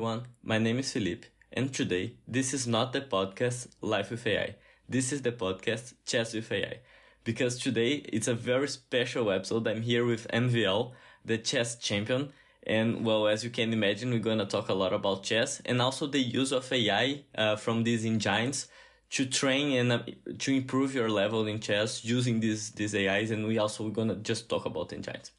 everyone. 0.00 0.24
My 0.42 0.56
name 0.56 0.78
is 0.78 0.90
Felipe, 0.90 1.26
and 1.52 1.74
today 1.74 2.14
this 2.26 2.54
is 2.54 2.66
not 2.66 2.94
the 2.94 3.02
podcast 3.02 3.66
Life 3.82 4.10
with 4.10 4.26
AI. 4.26 4.54
This 4.88 5.12
is 5.12 5.20
the 5.20 5.30
podcast 5.30 5.92
Chess 6.06 6.32
with 6.32 6.50
AI. 6.50 6.78
Because 7.22 7.58
today 7.58 7.96
it's 8.10 8.26
a 8.26 8.32
very 8.32 8.66
special 8.66 9.30
episode. 9.30 9.68
I'm 9.68 9.82
here 9.82 10.06
with 10.06 10.26
MVL, 10.28 10.92
the 11.22 11.36
chess 11.36 11.76
champion. 11.76 12.32
And 12.62 13.04
well, 13.04 13.28
as 13.28 13.44
you 13.44 13.50
can 13.50 13.74
imagine, 13.74 14.10
we're 14.10 14.20
going 14.20 14.38
to 14.38 14.46
talk 14.46 14.70
a 14.70 14.74
lot 14.74 14.94
about 14.94 15.22
chess 15.22 15.60
and 15.66 15.82
also 15.82 16.06
the 16.06 16.18
use 16.18 16.50
of 16.50 16.72
AI 16.72 17.24
uh, 17.34 17.56
from 17.56 17.84
these 17.84 18.06
engines 18.06 18.68
to 19.10 19.26
train 19.26 19.76
and 19.76 19.92
uh, 19.92 19.98
to 20.38 20.50
improve 20.50 20.94
your 20.94 21.10
level 21.10 21.46
in 21.46 21.60
chess 21.60 22.06
using 22.06 22.40
these, 22.40 22.70
these 22.70 22.94
AIs. 22.94 23.30
And 23.32 23.46
we 23.46 23.58
also, 23.58 23.84
we're 23.84 23.90
going 23.90 24.08
to 24.08 24.16
just 24.16 24.48
talk 24.48 24.64
about 24.64 24.94
engines. 24.94 25.30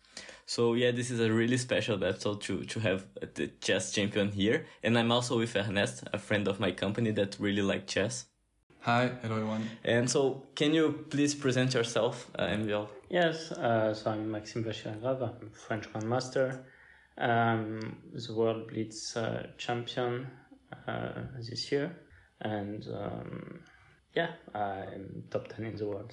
So 0.51 0.73
yeah, 0.73 0.91
this 0.91 1.09
is 1.09 1.21
a 1.21 1.31
really 1.31 1.55
special 1.55 2.03
episode 2.03 2.41
to, 2.41 2.65
to 2.65 2.79
have 2.81 3.05
the 3.35 3.47
chess 3.61 3.93
champion 3.93 4.33
here. 4.33 4.65
And 4.83 4.99
I'm 4.99 5.09
also 5.09 5.37
with 5.37 5.55
Ernest, 5.55 6.03
a 6.11 6.19
friend 6.19 6.45
of 6.45 6.59
my 6.59 6.73
company 6.73 7.11
that 7.11 7.37
really 7.39 7.61
like 7.61 7.87
chess. 7.87 8.25
Hi, 8.81 9.11
hello 9.21 9.35
everyone. 9.35 9.69
And 9.85 10.09
so, 10.09 10.43
can 10.55 10.73
you 10.73 11.05
please 11.09 11.33
present 11.33 11.73
yourself, 11.73 12.29
uh, 12.37 12.47
MVL? 12.47 12.89
Yes, 13.09 13.53
uh, 13.53 13.93
so 13.93 14.11
I'm 14.11 14.29
Maxime 14.29 14.65
Vachier-Lagrave, 14.65 15.41
I'm 15.41 15.51
French 15.51 15.87
Grandmaster, 15.93 16.63
um, 17.17 17.79
the 18.11 18.33
World 18.33 18.67
Blitz 18.67 19.15
uh, 19.15 19.47
champion 19.57 20.27
uh, 20.85 21.13
this 21.49 21.71
year, 21.71 21.95
and 22.41 22.85
um, 22.93 23.61
yeah, 24.13 24.31
I'm 24.53 25.23
top 25.31 25.47
10 25.47 25.63
in 25.63 25.77
the 25.77 25.85
world. 25.85 26.11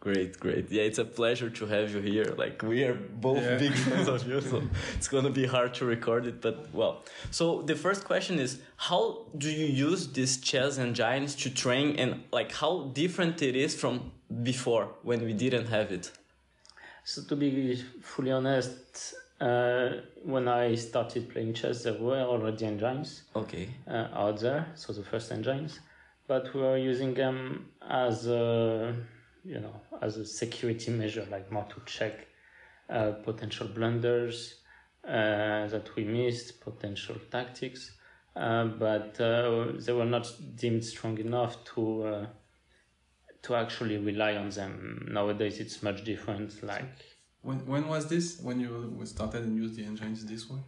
Great, 0.00 0.40
great. 0.40 0.70
Yeah, 0.70 0.84
it's 0.84 0.98
a 0.98 1.04
pleasure 1.04 1.50
to 1.50 1.66
have 1.66 1.92
you 1.94 2.00
here. 2.00 2.34
Like 2.38 2.62
we 2.62 2.84
are 2.84 2.94
both 2.94 3.42
Yeah. 3.44 3.58
big 3.58 3.74
fans 3.74 4.08
of 4.08 4.26
you, 4.26 4.40
so 4.40 4.62
it's 4.96 5.08
gonna 5.08 5.28
be 5.30 5.44
hard 5.46 5.74
to 5.74 5.84
record 5.84 6.26
it, 6.26 6.40
but 6.40 6.56
well. 6.72 7.02
So 7.30 7.60
the 7.62 7.76
first 7.76 8.04
question 8.04 8.38
is, 8.38 8.60
how 8.76 9.26
do 9.36 9.50
you 9.50 9.66
use 9.90 10.08
these 10.08 10.38
chess 10.40 10.78
engines 10.78 11.34
to 11.42 11.50
train, 11.50 11.96
and 11.96 12.22
like 12.32 12.50
how 12.52 12.72
different 12.94 13.42
it 13.42 13.54
is 13.54 13.74
from 13.74 14.10
before 14.42 14.88
when 15.02 15.20
we 15.22 15.34
didn't 15.34 15.68
have 15.68 15.92
it? 15.92 16.10
So 17.04 17.22
to 17.28 17.36
be 17.36 17.76
fully 18.02 18.32
honest, 18.32 19.14
uh, 19.40 19.88
when 20.24 20.48
I 20.48 20.76
started 20.76 21.28
playing 21.28 21.52
chess, 21.54 21.82
there 21.82 21.98
were 21.98 22.20
already 22.22 22.64
engines 22.64 23.22
Okay. 23.36 23.68
uh, 23.86 24.08
out 24.22 24.40
there, 24.40 24.66
so 24.76 24.92
the 24.94 25.02
first 25.02 25.30
engines, 25.30 25.80
but 26.26 26.54
we 26.54 26.60
were 26.62 26.78
using 26.78 27.12
them 27.14 27.66
as 27.88 28.26
a, 28.26 28.94
you 29.44 29.58
know, 29.60 29.74
as 30.00 30.16
a 30.16 30.24
security 30.24 30.90
measure, 30.90 31.26
like 31.30 31.50
more 31.52 31.66
to 31.74 31.80
check 31.86 32.26
uh, 32.88 33.12
potential 33.24 33.68
blunders 33.68 34.60
uh, 35.06 35.66
that 35.68 35.94
we 35.96 36.04
missed, 36.04 36.60
potential 36.60 37.16
tactics, 37.30 37.92
uh, 38.36 38.64
but 38.64 39.20
uh, 39.20 39.72
they 39.78 39.92
were 39.92 40.04
not 40.04 40.30
deemed 40.56 40.84
strong 40.84 41.18
enough 41.18 41.62
to 41.64 42.02
uh, 42.04 42.26
to 43.42 43.54
actually 43.54 43.96
rely 43.96 44.36
on 44.36 44.50
them. 44.50 45.08
Nowadays, 45.10 45.58
it's 45.60 45.82
much 45.82 46.04
different. 46.04 46.62
Like 46.62 46.84
When 47.42 47.66
when 47.66 47.88
was 47.88 48.06
this? 48.08 48.40
When 48.40 48.60
you 48.60 49.00
started 49.04 49.42
and 49.44 49.56
used 49.56 49.76
the 49.76 49.84
engines 49.84 50.26
this 50.26 50.48
way? 50.50 50.60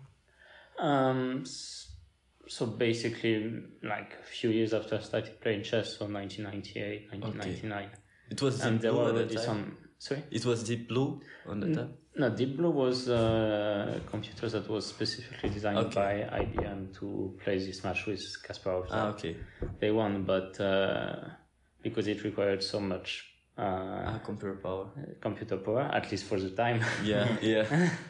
Um, 0.78 1.44
so 2.48 2.66
basically, 2.66 3.62
like 3.82 4.14
a 4.20 4.26
few 4.26 4.50
years 4.50 4.72
after 4.74 4.96
I 4.96 5.00
started 5.00 5.40
playing 5.40 5.62
chess, 5.62 5.96
so 5.96 6.06
1998, 6.06 7.10
1999, 7.12 7.90
It 8.30 8.40
was 8.42 8.60
and 8.64 8.72
Deep 8.78 8.82
there 8.82 8.92
Blue 8.92 9.00
were 9.02 9.08
at 9.08 9.14
already 9.14 9.34
time. 9.36 9.44
some. 9.44 9.76
Sorry, 9.98 10.22
It 10.30 10.44
was 10.44 10.64
Deep 10.64 10.88
Blue 10.88 11.20
on 11.46 11.60
the 11.60 11.74
time. 11.74 11.94
no, 12.16 12.30
Deep 12.30 12.56
Blue 12.56 12.70
was 12.70 13.08
uh, 13.08 13.94
a 13.98 14.10
computer 14.10 14.48
that 14.48 14.68
was 14.68 14.86
specifically 14.86 15.50
designed 15.50 15.78
Okay. 15.78 16.26
by 16.30 16.40
IBM 16.44 16.98
to 16.98 17.38
play 17.42 17.58
this 17.58 17.84
match 17.84 18.06
with 18.06 18.20
Kasparov. 18.46 18.86
Ah, 18.90 19.10
okay. 19.10 19.36
They 19.80 19.90
won, 19.90 20.24
but 20.24 20.58
uh, 20.60 21.16
because 21.82 22.08
it 22.08 22.22
required 22.24 22.62
so 22.62 22.80
much 22.80 23.28
Ah, 23.58 24.14
uh, 24.16 24.18
computer 24.20 24.54
power. 24.56 24.86
computer 25.20 25.58
power, 25.58 25.82
at 25.82 26.10
least 26.10 26.24
for 26.24 26.40
the 26.40 26.50
time. 26.50 26.80
Yeah, 27.04 27.28
yeah. 27.42 27.90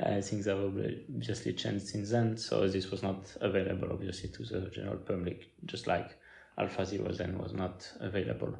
Uh, 0.00 0.18
things 0.22 0.46
have 0.46 0.58
obviously 0.58 1.52
changed 1.52 1.86
since 1.86 2.08
then, 2.10 2.38
so 2.38 2.66
this 2.66 2.90
was 2.90 3.02
not 3.02 3.20
available, 3.42 3.88
obviously, 3.92 4.30
to 4.30 4.42
the 4.44 4.70
general 4.70 4.96
public, 4.96 5.50
just 5.66 5.86
like 5.86 6.16
Alpha 6.56 6.86
Zero 6.86 7.12
then 7.12 7.36
was 7.36 7.52
not 7.52 7.86
available. 8.00 8.56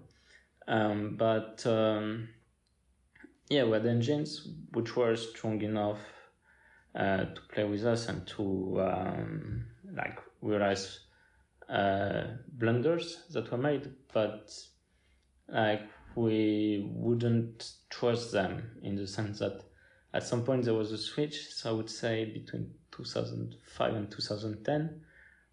Um, 0.69 1.17
but 1.17 1.65
um, 1.67 2.29
yeah, 3.49 3.65
we 3.65 3.73
had 3.73 3.87
engines 3.87 4.49
which 4.73 4.97
were 4.97 5.17
strong 5.17 5.61
enough 5.63 6.01
uh, 6.95 7.25
to 7.25 7.41
play 7.53 7.65
with 7.65 7.85
us 7.85 8.09
and 8.09 8.27
to 8.29 8.81
um, 8.81 9.67
like 9.97 10.19
realize 10.41 11.01
uh, 11.69 12.25
blunders 12.53 13.25
that 13.31 13.51
were 13.51 13.59
made, 13.59 13.91
but 14.13 14.53
like 15.49 15.83
we 16.15 16.91
wouldn't 16.95 17.73
trust 17.91 18.33
them 18.33 18.71
in 18.83 18.97
the 18.97 19.07
sense 19.07 19.39
that 19.39 19.63
at 20.15 20.23
some 20.23 20.45
point 20.45 20.65
there 20.65 20.75
was 20.75 20.93
a 20.93 20.99
switch 20.99 21.53
so 21.53 21.71
i 21.71 21.73
would 21.73 21.89
say 21.91 22.25
between 22.25 22.71
2005 22.91 23.95
and 23.95 24.11
2010 24.11 25.01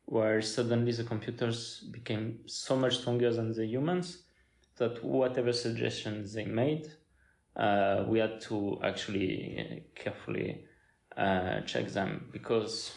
where 0.05 0.41
suddenly 0.41 0.91
the 0.91 1.03
computers 1.03 1.85
became 1.91 2.39
so 2.45 2.75
much 2.75 2.97
stronger 2.97 3.31
than 3.31 3.53
the 3.53 3.65
humans 3.65 4.23
that 4.79 5.03
whatever 5.03 5.53
suggestions 5.53 6.33
they 6.33 6.45
made 6.45 6.87
uh, 7.55 8.05
we 8.07 8.19
had 8.19 8.39
to 8.39 8.79
actually 8.83 9.33
uh, 9.59 10.01
carefully 10.01 10.65
uh, 11.17 11.61
check 11.61 11.87
them 11.89 12.27
because 12.31 12.93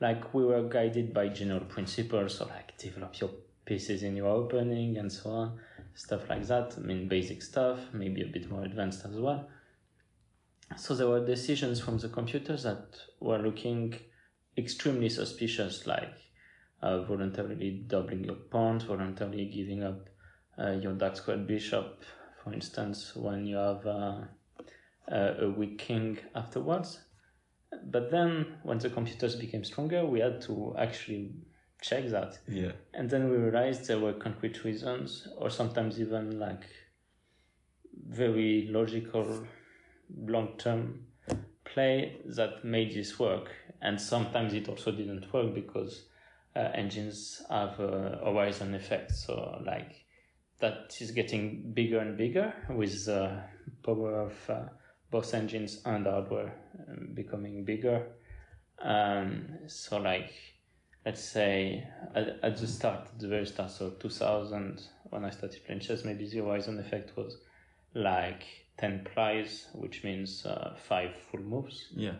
like 0.00 0.34
we 0.34 0.44
were 0.44 0.62
guided 0.68 1.14
by 1.14 1.28
general 1.28 1.60
principles 1.60 2.36
so 2.36 2.46
like 2.46 2.76
develop 2.76 3.20
your 3.20 3.30
pieces 3.64 4.02
in 4.02 4.16
your 4.16 4.28
opening 4.28 4.98
and 4.98 5.10
so 5.10 5.30
on 5.30 5.58
stuff 5.94 6.28
like 6.28 6.46
that. 6.46 6.74
I 6.76 6.80
mean 6.80 7.08
basic 7.08 7.42
stuff 7.42 7.78
maybe 7.92 8.22
a 8.22 8.26
bit 8.26 8.50
more 8.50 8.64
advanced 8.64 9.04
as 9.04 9.16
well. 9.16 9.48
So 10.76 10.94
there 10.94 11.08
were 11.08 11.24
decisions 11.24 11.80
from 11.80 11.98
the 11.98 12.08
computers 12.08 12.62
that 12.62 12.96
were 13.20 13.38
looking 13.38 13.94
extremely 14.56 15.08
suspicious 15.08 15.86
like 15.86 16.14
uh, 16.82 17.02
voluntarily 17.02 17.84
doubling 17.86 18.24
your 18.24 18.34
pawns 18.34 18.84
voluntarily 18.84 19.46
giving 19.46 19.82
up 19.82 20.08
your 20.58 20.92
dark 20.92 21.16
squared 21.16 21.46
bishop 21.46 22.02
for 22.42 22.52
instance 22.52 23.14
when 23.16 23.46
you 23.46 23.56
have 23.56 23.86
uh, 23.86 24.20
uh, 25.10 25.34
a 25.40 25.50
weak 25.50 25.78
king 25.78 26.18
afterwards 26.34 27.00
but 27.84 28.10
then 28.10 28.58
when 28.62 28.78
the 28.78 28.90
computers 28.90 29.36
became 29.36 29.64
stronger 29.64 30.04
we 30.04 30.20
had 30.20 30.40
to 30.40 30.74
actually 30.78 31.32
check 31.80 32.08
that 32.08 32.38
Yeah. 32.46 32.72
and 32.94 33.08
then 33.10 33.28
we 33.30 33.36
realized 33.36 33.86
there 33.88 33.98
were 33.98 34.12
concrete 34.12 34.64
reasons, 34.64 35.26
or 35.36 35.50
sometimes 35.50 36.00
even 36.00 36.38
like 36.38 36.64
very 38.08 38.68
logical 38.70 39.46
long 40.26 40.56
term 40.58 41.06
play 41.64 42.20
that 42.26 42.64
made 42.64 42.92
this 42.92 43.18
work. 43.18 43.50
And 43.80 44.00
sometimes 44.00 44.52
it 44.54 44.68
also 44.68 44.92
didn't 44.92 45.32
work 45.32 45.54
because 45.54 46.04
uh, 46.54 46.60
engines 46.74 47.42
have 47.50 47.80
a 47.80 48.20
horizon 48.24 48.74
effect. 48.74 49.12
So, 49.12 49.60
like, 49.64 50.01
that 50.62 50.96
is 51.00 51.10
getting 51.10 51.72
bigger 51.72 51.98
and 51.98 52.16
bigger 52.16 52.54
with 52.70 53.04
the 53.04 53.42
power 53.84 54.20
of 54.20 54.32
uh, 54.48 54.62
both 55.10 55.34
engines 55.34 55.82
and 55.84 56.06
hardware 56.06 56.54
um, 56.88 57.08
becoming 57.14 57.64
bigger. 57.64 58.06
Um, 58.80 59.58
so, 59.66 59.98
like, 59.98 60.32
let's 61.04 61.22
say 61.22 61.86
at, 62.14 62.38
at 62.44 62.56
the 62.56 62.68
start, 62.68 63.08
at 63.12 63.18
the 63.18 63.26
very 63.26 63.44
start, 63.44 63.72
so 63.72 63.90
2000, 63.90 64.82
when 65.10 65.24
I 65.24 65.30
started 65.30 65.64
playing 65.66 65.80
chess, 65.80 66.04
maybe 66.04 66.28
the 66.28 66.38
horizon 66.38 66.78
effect 66.78 67.16
was 67.16 67.38
like 67.94 68.44
10 68.78 69.08
plies, 69.12 69.66
which 69.74 70.04
means 70.04 70.46
uh, 70.46 70.76
five 70.88 71.16
full 71.30 71.40
moves. 71.40 71.88
Yeah. 71.90 72.14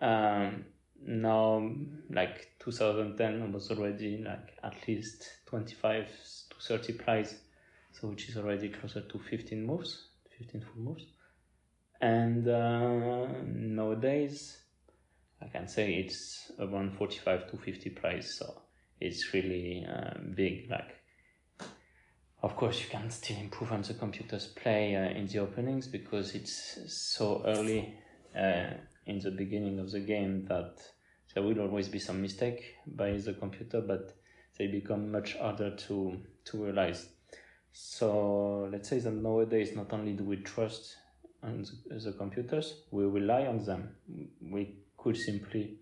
Um, 0.00 0.64
now, 1.00 1.70
like 2.10 2.54
2010 2.58 3.42
I 3.42 3.46
was 3.46 3.70
already 3.70 4.18
like 4.18 4.58
at 4.64 4.74
least 4.88 5.30
25 5.46 6.08
to 6.50 6.56
30 6.60 6.92
plies, 6.94 7.36
so 8.00 8.08
which 8.08 8.28
is 8.28 8.36
already 8.36 8.68
closer 8.68 9.00
to 9.00 9.18
15 9.18 9.66
moves, 9.66 10.08
15 10.38 10.60
full 10.60 10.82
moves. 10.82 11.06
And 12.00 12.46
uh, 12.46 13.26
nowadays, 13.44 14.58
I 15.42 15.46
can 15.46 15.66
say 15.66 15.94
it's 15.94 16.52
around 16.60 16.96
45 16.96 17.50
to 17.50 17.56
50 17.56 17.90
plies, 17.90 18.36
so 18.38 18.62
it's 19.00 19.32
really 19.34 19.84
uh, 19.88 20.14
big. 20.34 20.70
Like, 20.70 20.94
of 22.42 22.54
course, 22.54 22.80
you 22.80 22.86
can 22.88 23.10
still 23.10 23.38
improve 23.38 23.72
on 23.72 23.82
the 23.82 23.94
computer's 23.94 24.46
play 24.46 24.94
uh, 24.94 25.18
in 25.18 25.26
the 25.26 25.40
openings 25.40 25.88
because 25.88 26.34
it's 26.34 26.78
so 26.86 27.42
early 27.46 27.98
uh, 28.36 28.74
in 29.06 29.18
the 29.18 29.32
beginning 29.32 29.80
of 29.80 29.90
the 29.90 30.00
game 30.00 30.44
that 30.48 30.76
there 31.34 31.42
will 31.42 31.60
always 31.60 31.88
be 31.88 31.98
some 31.98 32.22
mistake 32.22 32.76
by 32.86 33.16
the 33.16 33.32
computer, 33.32 33.80
but 33.80 34.14
they 34.56 34.68
become 34.68 35.10
much 35.10 35.34
harder 35.36 35.74
to 35.74 36.16
to 36.44 36.64
realize. 36.64 37.08
So 37.72 38.68
let's 38.72 38.88
say 38.88 38.98
that 38.98 39.12
nowadays, 39.12 39.74
not 39.74 39.92
only 39.92 40.12
do 40.12 40.24
we 40.24 40.36
trust 40.38 40.96
on 41.42 41.64
the, 41.88 41.98
the 41.98 42.12
computers, 42.12 42.82
we 42.90 43.04
rely 43.04 43.46
on 43.46 43.64
them. 43.64 43.94
We 44.40 44.76
could 44.96 45.16
simply 45.16 45.78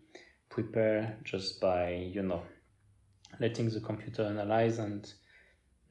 prepare 0.48 1.18
just 1.24 1.60
by 1.60 1.92
you 1.92 2.22
know 2.22 2.42
letting 3.40 3.68
the 3.68 3.80
computer 3.80 4.22
analyze 4.22 4.78
and 4.78 5.12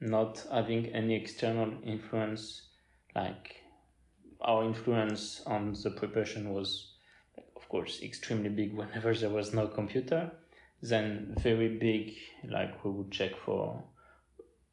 not 0.00 0.44
having 0.50 0.86
any 0.86 1.14
external 1.14 1.72
influence 1.84 2.68
like 3.14 3.56
our 4.40 4.64
influence 4.64 5.42
on 5.46 5.74
the 5.82 5.90
preparation 5.90 6.52
was 6.52 6.94
of 7.56 7.68
course 7.68 8.00
extremely 8.02 8.48
big 8.48 8.74
whenever 8.74 9.14
there 9.14 9.30
was 9.30 9.54
no 9.54 9.66
computer 9.66 10.30
then 10.82 11.34
very 11.40 11.78
big 11.78 12.14
like 12.50 12.84
we 12.84 12.90
would 12.90 13.10
check 13.10 13.32
for 13.44 13.82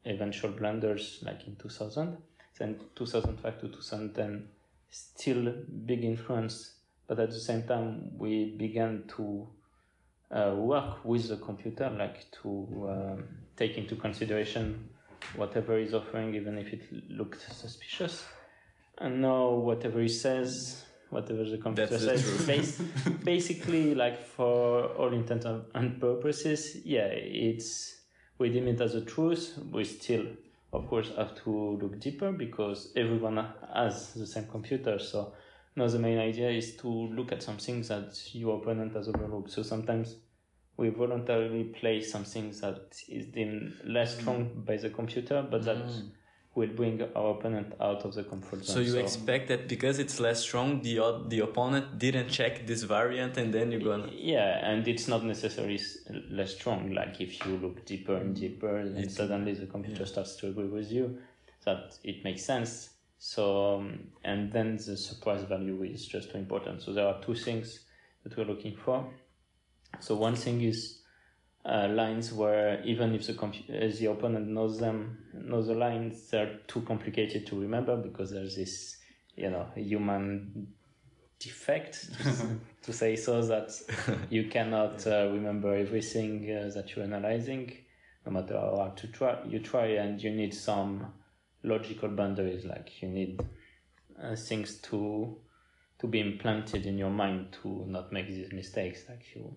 eventual 0.06 0.50
blunders 0.50 1.20
like 1.22 1.46
in 1.46 1.56
2000 1.56 2.16
then 2.58 2.78
2005 2.94 3.60
to 3.60 3.68
2010 3.68 4.48
still 4.90 5.52
big 5.86 6.04
influence 6.04 6.74
but 7.06 7.18
at 7.18 7.30
the 7.30 7.40
same 7.40 7.62
time 7.64 8.10
we 8.16 8.56
began 8.56 9.04
to 9.08 9.46
uh, 10.30 10.54
work 10.56 11.04
with 11.04 11.28
the 11.28 11.36
computer 11.36 11.90
like 11.90 12.30
to 12.30 12.88
um, 12.88 13.24
take 13.56 13.76
into 13.76 13.96
consideration 13.96 14.88
whatever 15.36 15.78
is 15.78 15.94
offering 15.94 16.34
even 16.34 16.58
if 16.58 16.72
it 16.72 16.82
looked 17.10 17.40
suspicious. 17.52 18.24
And 18.98 19.20
now 19.22 19.50
whatever 19.50 20.00
he 20.00 20.08
says 20.08 20.84
whatever 21.10 21.44
the 21.44 21.58
computer 21.58 21.96
That's 21.96 22.24
says 22.24 22.46
bas- 22.46 23.14
basically 23.24 23.94
like 23.94 24.26
for 24.26 24.86
all 24.86 25.12
intents 25.12 25.46
and 25.74 26.00
purposes 26.00 26.78
yeah 26.84 27.06
it's 27.06 27.93
we 28.38 28.50
deem 28.50 28.68
it 28.68 28.80
as 28.80 28.94
a 28.94 29.04
truth. 29.04 29.58
We 29.70 29.84
still 29.84 30.26
of 30.72 30.88
course 30.88 31.12
have 31.16 31.36
to 31.44 31.78
look 31.80 32.00
deeper 32.00 32.32
because 32.32 32.92
everyone 32.96 33.46
has 33.72 34.14
the 34.14 34.26
same 34.26 34.46
computer. 34.46 34.98
So 34.98 35.32
now 35.76 35.86
the 35.86 35.98
main 35.98 36.18
idea 36.18 36.50
is 36.50 36.76
to 36.78 36.88
look 36.88 37.32
at 37.32 37.42
some 37.42 37.58
things 37.58 37.88
that 37.88 38.18
your 38.32 38.58
opponent 38.60 38.94
has 38.94 39.08
overlooked. 39.08 39.50
So 39.50 39.62
sometimes 39.62 40.16
we 40.76 40.88
voluntarily 40.90 41.64
play 41.64 42.00
some 42.00 42.24
things 42.24 42.60
that 42.60 42.96
is 43.08 43.26
deemed 43.26 43.74
less 43.84 44.18
strong 44.18 44.46
mm. 44.46 44.66
by 44.66 44.76
the 44.76 44.90
computer 44.90 45.46
but 45.48 45.64
that 45.64 45.76
mm. 45.76 46.10
Will 46.54 46.68
bring 46.68 47.02
our 47.16 47.30
opponent 47.32 47.74
out 47.80 48.04
of 48.04 48.14
the 48.14 48.22
comfort 48.22 48.64
zone 48.64 48.76
So 48.76 48.80
you 48.80 48.96
expect 48.98 49.48
that 49.48 49.68
because 49.68 49.98
it's 49.98 50.20
less 50.20 50.40
strong, 50.40 50.82
the 50.82 51.24
the 51.28 51.40
opponent 51.40 51.98
didn't 51.98 52.28
check 52.28 52.66
this 52.66 52.82
variant, 52.84 53.36
and 53.36 53.52
then 53.52 53.72
you're 53.72 53.80
gonna. 53.80 54.10
Yeah, 54.12 54.70
and 54.70 54.86
it's 54.86 55.08
not 55.08 55.24
necessarily 55.24 55.80
less 56.30 56.54
strong. 56.54 56.92
Like 56.92 57.20
if 57.20 57.44
you 57.44 57.56
look 57.56 57.84
deeper 57.84 58.16
and 58.16 58.34
deeper, 58.34 58.76
and 58.76 59.10
suddenly 59.10 59.54
the 59.54 59.66
computer 59.66 60.06
starts 60.06 60.36
to 60.36 60.48
agree 60.48 60.68
with 60.68 60.90
you. 60.90 61.18
That 61.64 61.98
it 62.04 62.22
makes 62.24 62.44
sense. 62.44 62.90
So 63.18 63.76
um, 63.76 64.08
and 64.22 64.52
then 64.52 64.76
the 64.76 64.96
surprise 64.96 65.44
value 65.44 65.82
is 65.82 66.06
just 66.06 66.30
too 66.30 66.38
important. 66.38 66.82
So 66.82 66.92
there 66.92 67.06
are 67.06 67.20
two 67.20 67.34
things 67.34 67.80
that 68.22 68.36
we're 68.36 68.44
looking 68.44 68.76
for. 68.76 69.08
So 70.00 70.16
one 70.16 70.36
thing 70.36 70.60
is 70.60 71.00
uh, 71.64 71.88
lines 71.88 72.32
where 72.32 72.82
even 72.84 73.14
if 73.14 73.26
the 73.26 73.32
uh, 73.42 73.90
the 73.98 74.06
opponent 74.06 74.48
knows 74.48 74.78
them, 74.78 75.18
knows 75.32 75.66
the 75.68 75.74
lines, 75.74 76.30
they're 76.30 76.58
too 76.66 76.82
complicated 76.82 77.46
to 77.46 77.60
remember 77.60 77.96
because 77.96 78.30
there's 78.30 78.56
this, 78.56 78.98
you 79.34 79.50
know, 79.50 79.66
human 79.74 80.68
defect 81.38 82.08
to, 82.22 82.58
to 82.82 82.92
say 82.92 83.16
so 83.16 83.40
that 83.42 83.70
you 84.30 84.48
cannot 84.48 85.06
uh, 85.06 85.30
remember 85.32 85.74
everything 85.74 86.50
uh, 86.50 86.70
that 86.74 86.94
you're 86.94 87.04
analyzing, 87.04 87.72
no 88.26 88.32
matter 88.32 88.54
how 88.54 88.76
hard 88.76 88.96
to 88.98 89.06
try 89.08 89.36
you 89.48 89.58
try, 89.58 89.86
and 89.86 90.22
you 90.22 90.30
need 90.30 90.52
some 90.52 91.12
logical 91.62 92.10
boundaries. 92.10 92.66
Like 92.66 93.02
you 93.02 93.08
need 93.08 93.40
uh, 94.22 94.36
things 94.36 94.76
to 94.82 95.38
to 95.98 96.06
be 96.06 96.20
implanted 96.20 96.84
in 96.84 96.98
your 96.98 97.10
mind 97.10 97.56
to 97.62 97.84
not 97.86 98.12
make 98.12 98.28
these 98.28 98.52
mistakes. 98.52 99.04
Like 99.08 99.24
you, 99.34 99.56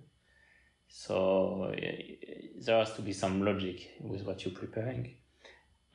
so 0.87 1.73
there 1.75 2.77
has 2.77 2.93
to 2.93 3.01
be 3.01 3.13
some 3.13 3.43
logic 3.43 3.91
with 4.01 4.23
what 4.23 4.45
you're 4.45 4.53
preparing. 4.53 5.15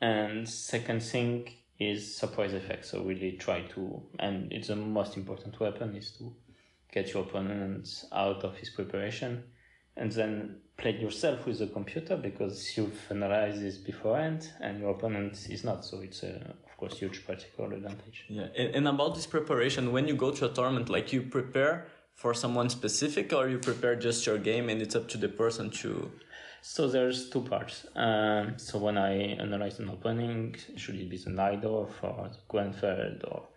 And 0.01 0.49
second 0.49 1.03
thing 1.03 1.49
is 1.79 2.17
surprise 2.17 2.55
effect. 2.55 2.85
So 2.87 3.03
really 3.03 3.33
try 3.33 3.63
to, 3.75 4.03
and 4.19 4.53
it's 4.53 4.69
the 4.69 4.77
most 4.77 5.17
important 5.17 5.59
weapon 5.61 5.97
is 5.97 6.13
to 6.19 6.35
get 6.93 7.13
your 7.13 7.23
opponent 7.23 8.05
out 8.13 8.45
of 8.45 8.57
his 8.57 8.71
preparation 8.71 9.45
and 9.97 10.11
then 10.13 10.57
play 10.77 10.99
yourself 10.99 11.47
with 11.47 11.59
the 11.59 11.67
computer 11.67 12.17
because 12.17 12.77
you've 12.77 12.99
analyzed 13.11 13.61
this 13.61 13.79
beforehand 13.79 14.51
and 14.61 14.81
your 14.81 14.91
opponent 14.91 15.47
is 15.51 15.65
not. 15.65 15.85
So 15.85 16.01
it's 16.01 16.23
a, 16.23 16.55
of 16.65 16.77
course, 16.77 16.99
huge 16.99 17.25
practical 17.25 17.73
advantage. 17.73 18.25
Yeah, 18.29 18.47
and, 18.57 18.75
and 18.75 18.89
about 18.89 19.15
this 19.15 19.27
preparation, 19.27 19.93
when 19.93 20.09
you 20.09 20.15
go 20.15 20.31
to 20.31 20.51
a 20.51 20.55
tournament, 20.55 20.89
like 20.89 21.13
you 21.13 21.23
prepare 21.23 21.87
for 22.15 22.35
someone 22.35 22.69
specific, 22.71 23.33
or 23.33 23.49
you 23.49 23.59
prepare 23.59 23.97
just 23.97 24.27
your 24.27 24.39
game, 24.39 24.69
and 24.69 24.81
it's 24.81 24.95
up 24.95 25.09
to 25.09 25.19
the 25.19 25.29
person 25.29 25.71
to. 25.71 26.11
So 26.61 26.89
there's 26.89 27.29
two 27.31 27.41
parts. 27.43 27.87
Um, 27.97 28.55
so 28.57 28.79
when 28.79 28.97
I 28.97 29.15
analyze 29.41 29.81
an 29.81 29.89
opening, 29.91 30.55
should 30.77 30.95
it 30.95 31.11
be 31.11 31.17
the 31.19 31.31
Najdorf 31.31 31.91
or 32.03 32.31
the 32.31 32.39
Grünfeld 32.49 33.25
or 33.31 33.49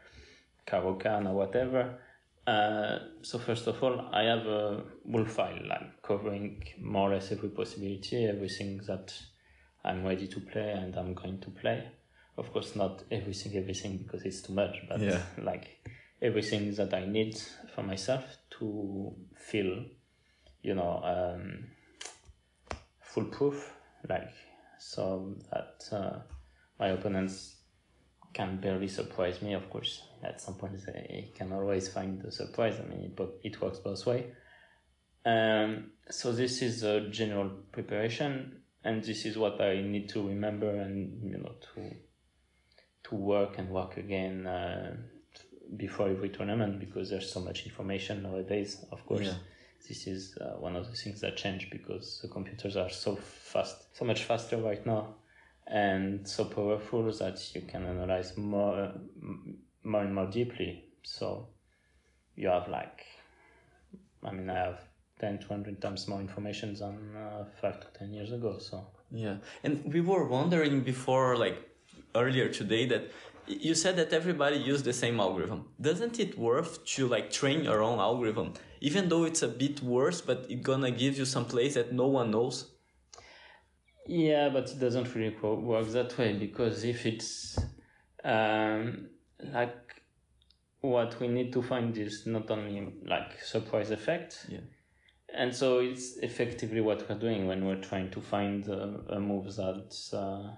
Caro-Kann 0.65 1.27
or 1.27 1.35
whatever? 1.35 1.99
Uh, 2.47 2.99
so 3.21 3.37
first 3.39 3.67
of 3.67 3.81
all, 3.83 3.99
I 4.11 4.23
have 4.23 4.45
a 4.47 4.83
whole 5.11 5.25
file 5.25 5.59
like 5.67 6.01
covering 6.01 6.63
more 6.79 7.11
or 7.11 7.15
less 7.15 7.31
every 7.31 7.49
possibility, 7.49 8.25
everything 8.25 8.81
that 8.87 9.13
I'm 9.83 10.03
ready 10.03 10.27
to 10.27 10.39
play 10.39 10.71
and 10.71 10.95
I'm 10.95 11.13
going 11.13 11.39
to 11.41 11.49
play. 11.51 11.83
Of 12.37 12.51
course, 12.51 12.75
not 12.75 13.03
everything, 13.11 13.55
everything 13.55 13.97
because 13.97 14.23
it's 14.23 14.41
too 14.41 14.53
much, 14.53 14.75
but 14.89 14.99
Yeah. 14.99 15.21
like 15.41 15.79
everything 16.21 16.73
that 16.75 16.93
I 16.93 17.05
need 17.05 17.37
for 17.73 17.83
myself 17.83 18.23
to 18.59 19.13
feel, 19.35 19.85
you 20.61 20.75
know, 20.75 21.01
um, 21.03 21.65
foolproof, 22.99 23.73
like 24.09 24.33
so 24.79 25.35
that 25.51 25.83
uh, 25.91 26.19
my 26.79 26.89
opponents 26.89 27.55
can 28.33 28.57
barely 28.57 28.87
surprise 28.87 29.41
me. 29.41 29.53
Of 29.53 29.69
course, 29.69 30.03
at 30.23 30.41
some 30.41 30.55
point 30.55 30.85
they 30.85 31.31
can 31.35 31.51
always 31.53 31.87
find 31.87 32.21
the 32.21 32.31
surprise. 32.31 32.75
I 32.79 32.87
mean, 32.87 33.13
it, 33.17 33.29
it 33.43 33.61
works 33.61 33.79
both 33.79 34.05
way. 34.05 34.27
Um, 35.25 35.91
so 36.09 36.31
this 36.31 36.61
is 36.61 36.83
a 36.83 37.09
general 37.09 37.49
preparation, 37.71 38.61
and 38.83 39.03
this 39.03 39.25
is 39.25 39.37
what 39.37 39.59
I 39.59 39.81
need 39.81 40.09
to 40.09 40.27
remember 40.27 40.69
and 40.69 41.23
you 41.23 41.37
know 41.37 41.55
to 41.73 41.91
to 43.05 43.15
work 43.15 43.57
and 43.57 43.69
work 43.69 43.97
again 43.97 44.45
uh, 44.45 44.95
before 45.77 46.09
every 46.09 46.29
tournament 46.29 46.79
because 46.79 47.09
there's 47.09 47.31
so 47.31 47.39
much 47.39 47.65
information 47.65 48.23
nowadays. 48.23 48.85
Of 48.91 49.05
course, 49.05 49.25
Yeah. 49.27 49.37
this 49.87 50.07
is 50.07 50.37
uh, 50.37 50.55
one 50.59 50.75
of 50.75 50.85
the 50.89 50.95
things 50.95 51.21
that 51.21 51.37
change 51.37 51.69
because 51.69 52.19
the 52.21 52.27
computers 52.27 52.75
are 52.75 52.89
so 52.89 53.15
fast, 53.15 53.95
so 53.95 54.05
much 54.05 54.23
faster 54.23 54.57
right 54.57 54.85
now, 54.85 55.15
and 55.67 56.27
so 56.27 56.45
powerful 56.45 57.11
that 57.11 57.55
you 57.55 57.61
can 57.61 57.85
analyze 57.85 58.35
more, 58.37 58.93
more 59.83 60.01
and 60.01 60.13
more 60.13 60.27
deeply. 60.27 60.85
So 61.03 61.47
you 62.35 62.47
have 62.49 62.67
like, 62.67 63.05
I 64.23 64.31
mean, 64.31 64.49
I 64.49 64.55
have 64.55 64.79
10, 65.19 65.39
200 65.39 65.81
times 65.81 66.07
more 66.07 66.19
information 66.19 66.73
than 66.73 67.15
uh, 67.15 67.45
five 67.61 67.79
to 67.79 67.87
ten 67.97 68.11
years 68.11 68.31
ago. 68.31 68.57
So 68.59 68.85
Yeah, 69.11 69.37
and 69.63 69.93
we 69.93 70.01
were 70.01 70.27
wondering 70.27 70.81
before, 70.81 71.37
like 71.37 71.57
earlier 72.15 72.49
today, 72.49 72.85
that 72.87 73.11
you 73.47 73.75
said 73.75 73.95
that 73.97 74.13
everybody 74.13 74.57
used 74.57 74.85
the 74.85 74.93
same 74.93 75.19
algorithm. 75.19 75.65
Doesn't 75.79 76.19
it 76.19 76.37
worth 76.37 76.83
to 76.95 77.07
like 77.07 77.31
train 77.31 77.63
your 77.63 77.81
own 77.83 77.99
algorithm, 77.99 78.53
even 78.81 79.09
though 79.09 79.23
it's 79.25 79.41
a 79.43 79.47
bit 79.47 79.81
worse, 79.81 80.21
but 80.21 80.45
it 80.49 80.63
gonna 80.63 80.91
give 80.91 81.17
you 81.17 81.25
some 81.25 81.45
place 81.45 81.75
that 81.75 81.93
no 81.93 82.07
one 82.07 82.31
knows? 82.31 82.71
Yeah, 84.07 84.49
but 84.49 84.69
it 84.69 84.79
doesn't 84.79 85.13
really 85.15 85.35
work 85.41 85.87
that 85.89 86.17
way 86.17 86.33
because 86.33 86.83
if 86.83 87.05
it's 87.05 87.57
um, 88.23 89.09
like 89.39 89.75
what 90.81 91.19
we 91.19 91.27
need 91.27 91.51
to 91.53 91.61
find 91.63 91.97
is 91.97 92.25
not 92.27 92.49
only 92.51 92.93
like 93.05 93.41
surprise 93.43 93.89
effect, 93.91 94.45
Yeah. 94.47 94.59
and 95.33 95.55
so 95.55 95.79
it's 95.79 96.17
effectively 96.17 96.81
what 96.81 97.09
we're 97.09 97.17
doing 97.17 97.47
when 97.47 97.65
we're 97.65 97.81
trying 97.81 98.11
to 98.11 98.21
find 98.21 98.69
uh, 98.69 98.99
a 99.09 99.19
move 99.19 99.55
that's 99.55 100.13
uh, 100.13 100.55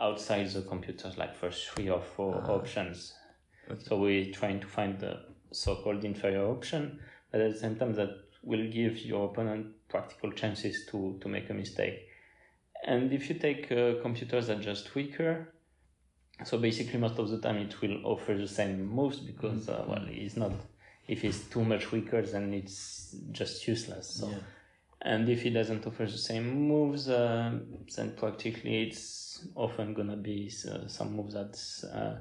outside 0.00 0.48
the 0.50 0.62
computers, 0.62 1.18
like 1.18 1.34
first 1.34 1.68
three 1.68 1.88
or 1.88 2.00
4 2.00 2.50
options. 2.50 3.14
Okay. 3.70 3.82
So 3.84 3.98
we're 3.98 4.32
trying 4.32 4.60
to 4.60 4.66
find 4.66 4.98
the 4.98 5.20
so-called 5.50 6.04
inferior 6.04 6.46
option, 6.46 7.00
but 7.30 7.40
at 7.40 7.52
the 7.52 7.58
same 7.58 7.76
time 7.76 7.94
that 7.94 8.10
will 8.42 8.70
give 8.70 8.98
your 8.98 9.30
opponent 9.30 9.66
practical 9.88 10.32
chances 10.32 10.86
to, 10.90 11.18
to 11.20 11.28
make 11.28 11.50
a 11.50 11.54
mistake. 11.54 12.06
And 12.86 13.12
if 13.12 13.28
you 13.28 13.34
take 13.34 13.72
uh, 13.72 13.94
computers 14.00 14.46
that 14.46 14.58
are 14.58 14.62
just 14.62 14.94
weaker, 14.94 15.52
so 16.44 16.58
basically 16.58 16.98
most 17.00 17.18
of 17.18 17.28
the 17.28 17.38
time 17.38 17.56
it 17.56 17.80
will 17.80 18.06
offer 18.06 18.34
the 18.34 18.46
same 18.46 18.86
moves 18.86 19.18
because, 19.18 19.68
uh, 19.68 19.84
well, 19.88 20.06
it's 20.08 20.36
not, 20.36 20.52
if 21.08 21.24
it's 21.24 21.40
too 21.40 21.64
much 21.64 21.90
weaker, 21.90 22.22
then 22.22 22.54
it's 22.54 23.16
just 23.32 23.66
useless. 23.66 24.08
So. 24.20 24.28
Yeah. 24.30 24.38
And 25.00 25.28
if 25.28 25.46
it 25.46 25.50
doesn't 25.50 25.86
offer 25.86 26.06
the 26.06 26.18
same 26.18 26.68
moves, 26.68 27.08
uh, 27.08 27.58
then 27.96 28.14
practically 28.16 28.88
it's 28.88 29.27
often 29.54 29.94
gonna 29.94 30.16
be 30.16 30.50
uh, 30.70 30.86
some 30.88 31.14
moves 31.16 31.34
that's 31.34 31.84
uh, 31.84 32.18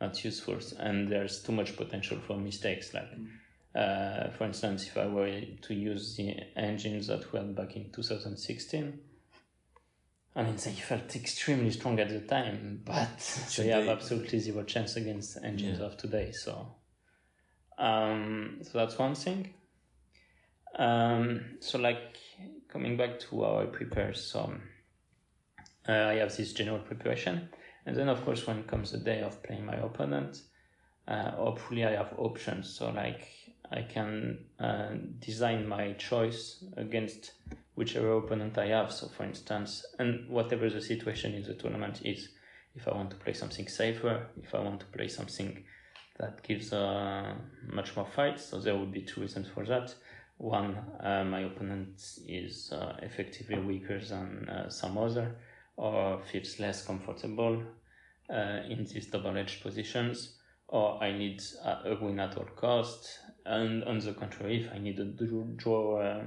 not 0.00 0.24
useful, 0.24 0.58
and 0.78 1.08
there's 1.08 1.42
too 1.42 1.52
much 1.52 1.76
potential 1.76 2.18
for 2.26 2.36
mistakes. 2.36 2.92
Like 2.94 3.10
Uh, 3.74 4.28
for 4.36 4.44
instance, 4.44 4.86
if 4.86 4.98
I 4.98 5.06
were 5.06 5.40
to 5.62 5.74
use 5.74 6.16
the 6.16 6.36
engines 6.56 7.06
that 7.06 7.32
were 7.32 7.42
back 7.42 7.74
in 7.76 7.90
2016, 7.90 9.00
I 10.36 10.42
mean, 10.42 10.56
they 10.56 10.72
felt 10.72 11.16
extremely 11.16 11.70
strong 11.70 11.98
at 12.00 12.08
the 12.10 12.20
time, 12.20 12.82
but 12.84 13.18
they 13.56 13.68
have 13.68 13.88
absolutely 13.88 14.38
zero 14.40 14.62
chance 14.64 14.96
against 14.96 15.38
engines 15.42 15.78
Yeah. 15.78 15.86
of 15.86 15.96
today. 15.96 16.32
So, 16.32 16.74
um, 17.78 18.58
so 18.62 18.78
that's 18.78 18.98
one 18.98 19.14
thing. 19.14 19.54
Um, 20.78 21.56
so 21.60 21.78
like 21.78 22.16
coming 22.68 22.96
back 22.96 23.20
to 23.20 23.42
how 23.42 23.60
I 23.60 23.66
prepare, 23.66 24.14
so 24.14 24.54
uh, 25.88 25.92
I 25.92 26.14
have 26.14 26.36
this 26.36 26.52
general 26.52 26.78
preparation, 26.78 27.48
and 27.86 27.96
then 27.96 28.08
of 28.08 28.24
course 28.24 28.46
when 28.46 28.64
comes 28.64 28.92
the 28.92 28.98
day 28.98 29.22
of 29.22 29.42
playing 29.42 29.66
my 29.66 29.76
opponent, 29.76 30.42
uh, 31.08 31.32
hopefully 31.32 31.84
I 31.84 31.92
have 31.92 32.14
options. 32.18 32.68
So 32.70 32.90
like 32.90 33.28
I 33.70 33.82
can 33.82 34.38
uh, 34.60 34.90
design 35.18 35.66
my 35.66 35.92
choice 35.92 36.64
against 36.76 37.32
whichever 37.74 38.12
opponent 38.18 38.58
I 38.58 38.66
have. 38.66 38.92
So 38.92 39.08
for 39.08 39.24
instance, 39.24 39.84
and 39.98 40.28
whatever 40.28 40.68
the 40.68 40.80
situation 40.80 41.34
in 41.34 41.42
the 41.42 41.54
tournament 41.54 42.02
is, 42.04 42.28
if 42.74 42.86
I 42.86 42.94
want 42.94 43.10
to 43.10 43.16
play 43.16 43.32
something 43.32 43.68
safer, 43.68 44.26
if 44.42 44.54
I 44.54 44.60
want 44.60 44.80
to 44.80 44.86
play 44.86 45.08
something 45.08 45.64
that 46.18 46.42
gives 46.42 46.72
uh, 46.72 47.34
much 47.66 47.96
more 47.96 48.06
fight, 48.06 48.38
so 48.38 48.60
there 48.60 48.76
would 48.76 48.92
be 48.92 49.02
two 49.02 49.22
reasons 49.22 49.48
for 49.48 49.64
that. 49.66 49.94
One, 50.38 50.76
uh, 51.00 51.24
my 51.24 51.40
opponent 51.40 52.02
is 52.26 52.72
uh, 52.72 52.96
effectively 53.02 53.58
weaker 53.58 54.00
than 54.00 54.48
uh, 54.48 54.68
some 54.70 54.98
other, 54.98 55.36
or 55.82 56.20
feels 56.30 56.60
less 56.60 56.86
comfortable 56.86 57.60
uh, 58.30 58.60
in 58.70 58.84
these 58.84 59.08
double-edged 59.08 59.62
positions, 59.62 60.36
or 60.68 61.02
I 61.02 61.10
need 61.10 61.42
a, 61.64 61.96
win 62.00 62.20
at 62.20 62.36
all 62.36 62.46
cost. 62.54 63.18
And 63.44 63.82
on 63.82 63.98
the 63.98 64.12
contrary, 64.12 64.62
if 64.62 64.72
I 64.72 64.78
need 64.78 65.00
a 65.00 65.04
draw, 65.04 65.42
draw 65.56 66.00
uh, 66.00 66.24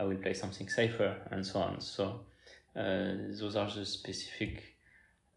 I 0.00 0.02
will 0.02 0.16
play 0.16 0.34
something 0.34 0.68
safer, 0.68 1.14
and 1.30 1.46
so 1.46 1.60
on. 1.60 1.80
So 1.80 2.26
uh, 2.76 3.12
those 3.40 3.54
are 3.54 3.70
the 3.70 3.86
specific 3.86 4.74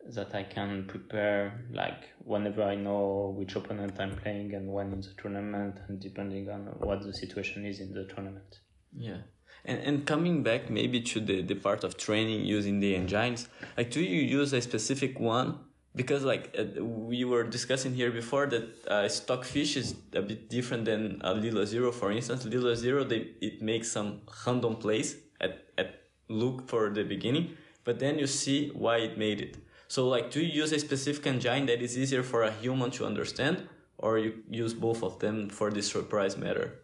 that 0.09 0.33
I 0.33 0.41
can 0.41 0.85
prepare, 0.87 1.63
like 1.71 2.09
whenever 2.17 2.63
I 2.63 2.73
know 2.73 3.35
which 3.37 3.55
opponent 3.55 3.99
I'm 3.99 4.15
playing 4.15 4.55
and 4.55 4.73
when 4.73 4.91
in 4.91 5.01
the 5.01 5.13
tournament, 5.21 5.75
and 5.87 5.99
depending 5.99 6.49
on 6.49 6.61
what 6.79 7.03
the 7.03 7.13
situation 7.13 7.63
is 7.63 7.79
in 7.79 7.93
the 7.93 8.05
tournament. 8.05 8.61
Yeah. 8.97 9.21
And, 9.65 9.79
and 9.79 10.05
coming 10.05 10.43
back 10.43 10.69
maybe 10.69 11.01
to 11.01 11.19
the, 11.19 11.41
the 11.41 11.55
part 11.55 11.83
of 11.83 11.97
training 11.97 12.45
using 12.45 12.79
the 12.79 12.95
engines, 12.95 13.47
like 13.77 13.91
do 13.91 14.01
you 14.01 14.21
use 14.21 14.53
a 14.53 14.61
specific 14.61 15.19
one? 15.19 15.59
Because 15.95 16.23
like 16.23 16.55
uh, 16.57 16.83
we 16.83 17.25
were 17.25 17.43
discussing 17.43 17.93
here 17.93 18.11
before 18.11 18.45
that 18.47 18.87
uh, 18.87 19.07
Stockfish 19.09 19.75
is 19.75 19.95
a 20.13 20.21
bit 20.21 20.49
different 20.49 20.85
than 20.85 21.21
uh, 21.23 21.33
Leela 21.33 21.65
Zero, 21.65 21.91
for 21.91 22.11
instance. 22.11 22.45
Leela 22.45 22.75
Zero, 22.75 23.03
they, 23.03 23.31
it 23.41 23.61
makes 23.61 23.91
some 23.91 24.21
random 24.45 24.77
plays 24.77 25.17
at, 25.41 25.65
at 25.77 26.01
look 26.29 26.67
for 26.67 26.89
the 26.89 27.03
beginning, 27.03 27.57
but 27.83 27.99
then 27.99 28.17
you 28.17 28.27
see 28.27 28.69
why 28.69 28.97
it 28.97 29.17
made 29.17 29.41
it. 29.41 29.57
So 29.89 30.07
like, 30.07 30.31
do 30.31 30.39
you 30.39 30.61
use 30.61 30.71
a 30.71 30.79
specific 30.79 31.27
engine 31.27 31.65
that 31.65 31.81
is 31.81 31.97
easier 31.97 32.23
for 32.23 32.43
a 32.43 32.51
human 32.51 32.91
to 32.91 33.05
understand 33.05 33.67
or 33.97 34.17
you 34.17 34.43
use 34.49 34.73
both 34.73 35.03
of 35.03 35.19
them 35.19 35.49
for 35.49 35.69
this 35.69 35.91
surprise 35.91 36.37
matter? 36.37 36.79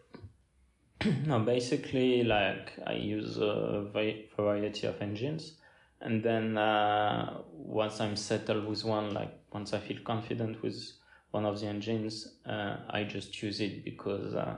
No, 1.25 1.39
basically, 1.39 2.23
like 2.23 2.73
I 2.85 2.93
use 2.93 3.37
a 3.37 3.85
variety 3.93 4.87
of 4.87 5.01
engines, 5.01 5.53
and 6.01 6.23
then 6.23 6.57
uh, 6.57 7.41
once 7.51 7.99
I'm 7.99 8.15
settled 8.15 8.65
with 8.65 8.83
one, 8.83 9.13
like 9.13 9.33
once 9.51 9.73
I 9.73 9.79
feel 9.79 9.97
confident 10.03 10.61
with 10.61 10.91
one 11.31 11.45
of 11.45 11.59
the 11.59 11.67
engines, 11.67 12.35
uh, 12.45 12.77
I 12.89 13.03
just 13.03 13.41
use 13.41 13.59
it 13.59 13.83
because 13.83 14.33
uh, 14.33 14.57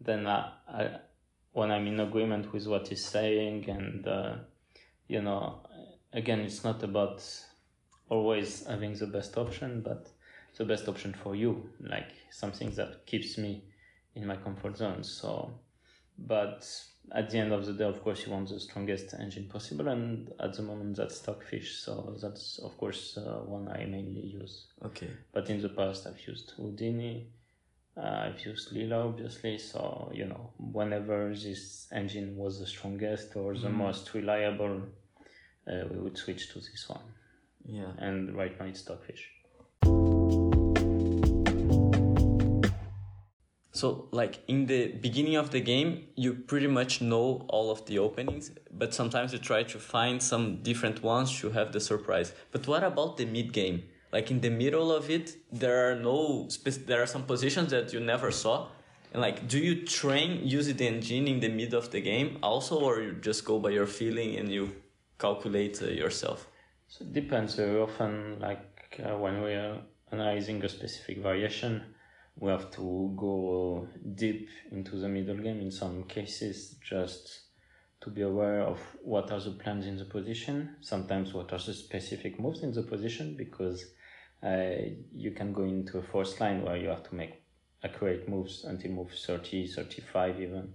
then 0.00 0.26
I, 0.26 0.52
I, 0.68 0.90
when 1.52 1.70
I'm 1.70 1.86
in 1.86 2.00
agreement 2.00 2.52
with 2.52 2.66
what 2.66 2.88
he's 2.88 3.04
saying, 3.04 3.68
and 3.68 4.06
uh, 4.06 4.34
you 5.08 5.22
know, 5.22 5.60
again, 6.12 6.40
it's 6.40 6.64
not 6.64 6.82
about 6.82 7.22
always 8.08 8.66
having 8.66 8.94
the 8.94 9.06
best 9.06 9.36
option, 9.36 9.80
but 9.80 10.08
the 10.56 10.64
best 10.64 10.88
option 10.88 11.14
for 11.14 11.34
you, 11.34 11.68
like 11.80 12.12
something 12.30 12.70
that 12.72 13.06
keeps 13.06 13.38
me 13.38 13.64
in 14.14 14.26
my 14.26 14.36
comfort 14.36 14.76
zone. 14.76 15.02
So, 15.02 15.52
but 16.18 16.66
at 17.12 17.30
the 17.30 17.38
end 17.38 17.52
of 17.52 17.66
the 17.66 17.72
day, 17.72 17.84
of 17.84 18.02
course, 18.02 18.24
you 18.26 18.32
want 18.32 18.48
the 18.48 18.58
strongest 18.60 19.14
engine 19.14 19.48
possible, 19.48 19.88
and 19.88 20.32
at 20.40 20.54
the 20.54 20.62
moment, 20.62 20.96
that's 20.96 21.16
Stockfish. 21.16 21.76
So 21.76 22.16
that's 22.20 22.58
of 22.58 22.76
course 22.78 23.16
uh, 23.18 23.40
one 23.44 23.68
I 23.68 23.84
mainly 23.84 24.26
use. 24.26 24.66
Okay. 24.84 25.10
But 25.32 25.50
in 25.50 25.60
the 25.60 25.68
past, 25.68 26.06
I've 26.06 26.26
used 26.26 26.52
Houdini. 26.56 27.28
Uh, 27.96 28.28
I've 28.28 28.44
used 28.44 28.74
Leela, 28.74 29.04
obviously. 29.04 29.58
So 29.58 30.10
you 30.14 30.26
know, 30.26 30.50
whenever 30.58 31.34
this 31.34 31.88
engine 31.92 32.36
was 32.36 32.58
the 32.58 32.66
strongest 32.66 33.36
or 33.36 33.56
the 33.56 33.70
most 33.70 34.14
reliable, 34.14 34.82
uh, 35.70 35.84
we 35.90 35.98
would 35.98 36.16
switch 36.16 36.48
to 36.52 36.58
this 36.58 36.86
one. 36.88 37.12
Yeah. 37.66 37.92
And 37.98 38.34
right 38.34 38.58
now, 38.58 38.66
it's 38.66 38.80
Stockfish. 38.80 39.30
So, 43.74 44.06
like 44.12 44.38
in 44.46 44.66
the 44.66 44.92
beginning 44.92 45.34
of 45.34 45.50
the 45.50 45.60
game, 45.60 46.06
you 46.14 46.34
pretty 46.34 46.68
much 46.68 47.00
know 47.00 47.44
all 47.48 47.72
of 47.72 47.84
the 47.86 47.98
openings, 47.98 48.52
but 48.70 48.94
sometimes 48.94 49.32
you 49.32 49.40
try 49.40 49.64
to 49.64 49.78
find 49.80 50.22
some 50.22 50.62
different 50.62 51.02
ones 51.02 51.36
to 51.40 51.50
have 51.50 51.72
the 51.72 51.80
surprise. 51.80 52.32
But 52.52 52.68
what 52.68 52.84
about 52.84 53.16
the 53.16 53.26
mid 53.26 53.52
game? 53.52 53.82
Like 54.12 54.30
in 54.30 54.40
the 54.40 54.50
middle 54.50 54.92
of 54.92 55.10
it, 55.10 55.36
there 55.50 55.90
are 55.90 55.96
no 55.96 56.48
there 56.86 57.02
are 57.02 57.06
some 57.06 57.24
positions 57.24 57.72
that 57.72 57.92
you 57.92 57.98
never 57.98 58.30
saw. 58.30 58.68
And 59.12 59.20
like, 59.20 59.48
do 59.48 59.58
you 59.58 59.84
train 59.84 60.40
using 60.44 60.76
the 60.76 60.86
engine 60.86 61.26
in 61.26 61.40
the 61.40 61.48
mid 61.48 61.74
of 61.74 61.90
the 61.90 62.00
game 62.00 62.38
also, 62.44 62.78
or 62.78 63.00
you 63.00 63.12
just 63.14 63.44
go 63.44 63.58
by 63.58 63.70
your 63.70 63.86
feeling 63.86 64.36
and 64.36 64.48
you 64.52 64.70
calculate 65.18 65.82
uh, 65.82 65.86
yourself? 65.86 66.46
So 66.86 67.04
it 67.04 67.12
depends. 67.12 67.56
Very 67.56 67.80
often, 67.80 68.38
like 68.38 69.00
uh, 69.04 69.16
when 69.18 69.42
we 69.42 69.54
are 69.54 69.78
analyzing 70.12 70.64
a 70.64 70.68
specific 70.68 71.18
variation, 71.18 71.82
we 72.36 72.50
have 72.50 72.70
to 72.72 73.14
go 73.16 73.88
deep 74.14 74.48
into 74.72 74.96
the 74.96 75.08
middle 75.08 75.36
game 75.36 75.60
in 75.60 75.70
some 75.70 76.04
cases 76.04 76.76
just 76.82 77.40
to 78.00 78.10
be 78.10 78.22
aware 78.22 78.60
of 78.60 78.78
what 79.02 79.30
are 79.30 79.40
the 79.40 79.52
plans 79.52 79.86
in 79.86 79.96
the 79.96 80.04
position, 80.04 80.76
sometimes 80.80 81.32
what 81.32 81.52
are 81.52 81.58
the 81.58 81.72
specific 81.72 82.38
moves 82.38 82.62
in 82.62 82.72
the 82.72 82.82
position, 82.82 83.34
because 83.34 83.86
uh, 84.42 84.72
you 85.14 85.30
can 85.30 85.52
go 85.52 85.62
into 85.62 85.98
a 85.98 86.02
forced 86.02 86.38
line 86.40 86.62
where 86.62 86.76
you 86.76 86.88
have 86.88 87.02
to 87.08 87.14
make 87.14 87.42
accurate 87.82 88.28
moves 88.28 88.64
until 88.64 88.90
move 88.90 89.10
30, 89.10 89.68
35 89.68 90.40
even. 90.40 90.74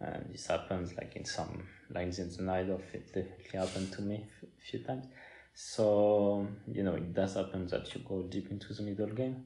And 0.00 0.30
this 0.32 0.46
happens 0.46 0.96
like 0.96 1.14
in 1.14 1.24
some 1.24 1.68
lines 1.90 2.18
in 2.18 2.30
the 2.30 2.38
Najdorf 2.38 2.92
it 2.92 3.06
definitely 3.06 3.58
happened 3.58 3.92
to 3.92 4.02
me 4.02 4.26
a 4.42 4.70
few 4.70 4.80
times. 4.80 5.06
So, 5.54 6.48
you 6.66 6.82
know, 6.82 6.94
it 6.94 7.14
does 7.14 7.34
happen 7.34 7.68
that 7.68 7.94
you 7.94 8.00
go 8.06 8.22
deep 8.22 8.50
into 8.50 8.74
the 8.74 8.82
middle 8.82 9.06
game. 9.06 9.44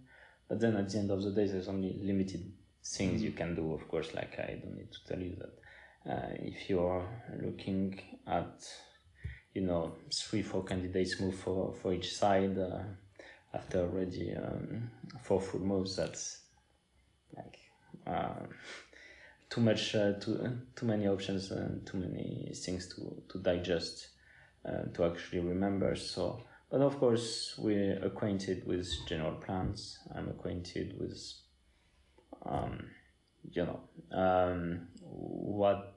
But 0.48 0.60
then 0.60 0.76
at 0.76 0.88
the 0.88 0.98
end 0.98 1.10
of 1.10 1.22
the 1.22 1.30
day, 1.30 1.46
there's 1.46 1.68
only 1.68 1.98
limited 2.02 2.52
things 2.84 3.22
you 3.22 3.32
can 3.32 3.54
do, 3.54 3.74
of 3.74 3.86
course. 3.88 4.14
Like, 4.14 4.38
I 4.38 4.58
don't 4.62 4.76
need 4.76 4.92
to 4.92 5.04
tell 5.06 5.22
you 5.22 5.36
that 5.36 6.10
uh, 6.10 6.34
if 6.40 6.70
you're 6.70 7.06
looking 7.42 8.00
at, 8.26 8.66
you 9.54 9.62
know, 9.62 9.96
three, 10.12 10.42
four 10.42 10.64
candidates 10.64 11.20
move 11.20 11.34
for, 11.34 11.74
for 11.74 11.92
each 11.92 12.14
side 12.14 12.58
uh, 12.58 12.80
after 13.52 13.80
already 13.80 14.34
um, 14.34 14.90
four 15.22 15.40
full 15.40 15.60
moves, 15.60 15.96
that's 15.96 16.40
like 17.36 17.58
uh, 18.06 18.46
too 19.50 19.60
much, 19.60 19.94
uh, 19.94 20.14
too, 20.14 20.58
too 20.74 20.86
many 20.86 21.06
options 21.08 21.50
and 21.50 21.86
too 21.86 21.98
many 21.98 22.52
things 22.54 22.88
to, 22.94 23.22
to 23.30 23.38
digest 23.38 24.08
uh, 24.66 24.84
to 24.94 25.04
actually 25.04 25.40
remember. 25.40 25.94
So, 25.94 26.42
but 26.70 26.82
of 26.82 26.98
course, 26.98 27.54
we're 27.56 27.98
acquainted 28.04 28.66
with 28.66 28.88
general 29.08 29.36
plans. 29.36 29.98
I'm 30.14 30.28
acquainted 30.28 30.98
with, 31.00 31.18
um, 32.44 32.90
you 33.50 33.64
know, 33.64 33.80
um, 34.16 34.88
what 35.00 35.94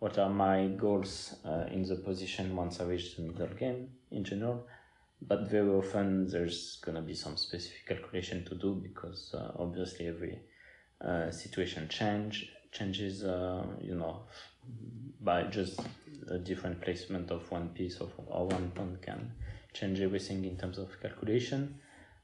what 0.00 0.18
are 0.18 0.28
my 0.28 0.66
goals 0.66 1.36
uh, 1.46 1.64
in 1.72 1.82
the 1.82 1.96
position 1.96 2.54
once 2.54 2.78
I 2.78 2.84
reach 2.84 3.16
the 3.16 3.22
middle 3.22 3.46
game 3.46 3.88
in 4.10 4.22
general. 4.22 4.66
But 5.22 5.48
very 5.50 5.70
often 5.70 6.28
there's 6.28 6.78
gonna 6.84 7.00
be 7.00 7.14
some 7.14 7.38
specific 7.38 7.86
calculation 7.88 8.44
to 8.44 8.54
do 8.56 8.74
because 8.74 9.34
uh, 9.34 9.52
obviously 9.58 10.08
every 10.08 10.40
uh, 11.00 11.30
situation 11.30 11.88
change 11.88 12.52
changes. 12.70 13.24
Uh, 13.24 13.64
you 13.80 13.94
know, 13.94 14.24
by 15.22 15.44
just 15.44 15.80
a 16.28 16.38
different 16.38 16.82
placement 16.82 17.30
of 17.30 17.50
one 17.50 17.70
piece 17.70 17.96
of 17.96 18.12
or 18.26 18.46
one 18.46 18.70
pawn 18.74 18.98
can 19.00 19.32
change 19.74 20.00
everything 20.00 20.44
in 20.44 20.56
terms 20.56 20.78
of 20.78 20.88
calculation. 21.02 21.78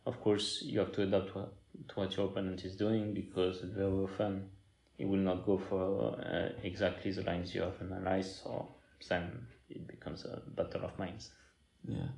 Of 0.06 0.20
course, 0.20 0.62
you 0.64 0.78
have 0.78 0.92
to 0.92 1.02
adapt 1.02 1.34
to, 1.34 1.48
to 1.88 1.94
what 1.94 2.16
your 2.16 2.26
opponent 2.26 2.64
is 2.64 2.76
doing 2.76 3.12
because 3.12 3.60
very 3.60 3.92
often 3.92 4.48
it 4.98 5.06
will 5.06 5.18
not 5.18 5.44
go 5.44 5.58
for 5.58 6.18
uh, 6.18 6.48
exactly 6.62 7.10
the 7.10 7.22
lines 7.22 7.54
you 7.54 7.62
have 7.62 7.80
analyzed, 7.80 8.42
so 8.42 8.68
then 9.08 9.46
it 9.68 9.86
becomes 9.86 10.24
a 10.24 10.40
battle 10.56 10.84
of 10.84 10.98
minds. 10.98 11.30
Yeah. 11.86 12.08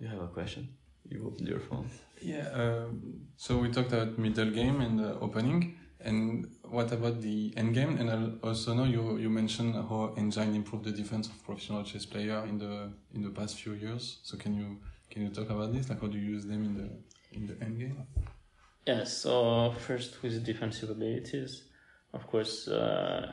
You 0.00 0.08
have 0.08 0.20
a 0.20 0.28
question? 0.28 0.68
You 1.08 1.26
opened 1.26 1.48
your 1.48 1.60
phone. 1.60 1.90
Yeah. 2.20 2.48
Um, 2.52 3.26
so 3.36 3.58
we 3.58 3.70
talked 3.70 3.92
about 3.92 4.18
middle 4.18 4.50
game 4.50 4.80
and 4.80 5.00
uh, 5.00 5.18
opening, 5.20 5.76
And 6.00 6.53
what 6.70 6.92
about 6.92 7.20
the 7.20 7.50
endgame? 7.56 8.00
And 8.00 8.10
I'll 8.10 8.48
also 8.48 8.74
know 8.74 8.84
you 8.84 9.18
you 9.18 9.30
mentioned 9.30 9.74
how 9.74 10.14
engine 10.16 10.54
improved 10.54 10.84
the 10.84 10.92
defense 10.92 11.28
of 11.28 11.42
professional 11.44 11.84
chess 11.84 12.06
player 12.06 12.44
in 12.46 12.58
the 12.58 12.90
in 13.14 13.22
the 13.22 13.30
past 13.30 13.60
few 13.60 13.74
years. 13.74 14.18
So 14.22 14.36
can 14.36 14.54
you 14.54 14.78
can 15.10 15.22
you 15.22 15.30
talk 15.30 15.50
about 15.50 15.72
this? 15.72 15.88
Like 15.88 16.00
how 16.00 16.08
do 16.08 16.18
you 16.18 16.30
use 16.32 16.44
them 16.46 16.64
in 16.64 16.74
the 16.74 17.36
in 17.36 17.46
the 17.46 17.54
endgame? 17.54 17.96
Yes. 18.86 19.18
So 19.18 19.74
first 19.86 20.22
with 20.22 20.44
defensive 20.44 20.90
abilities, 20.90 21.64
of 22.12 22.26
course. 22.26 22.68
Uh, 22.68 23.32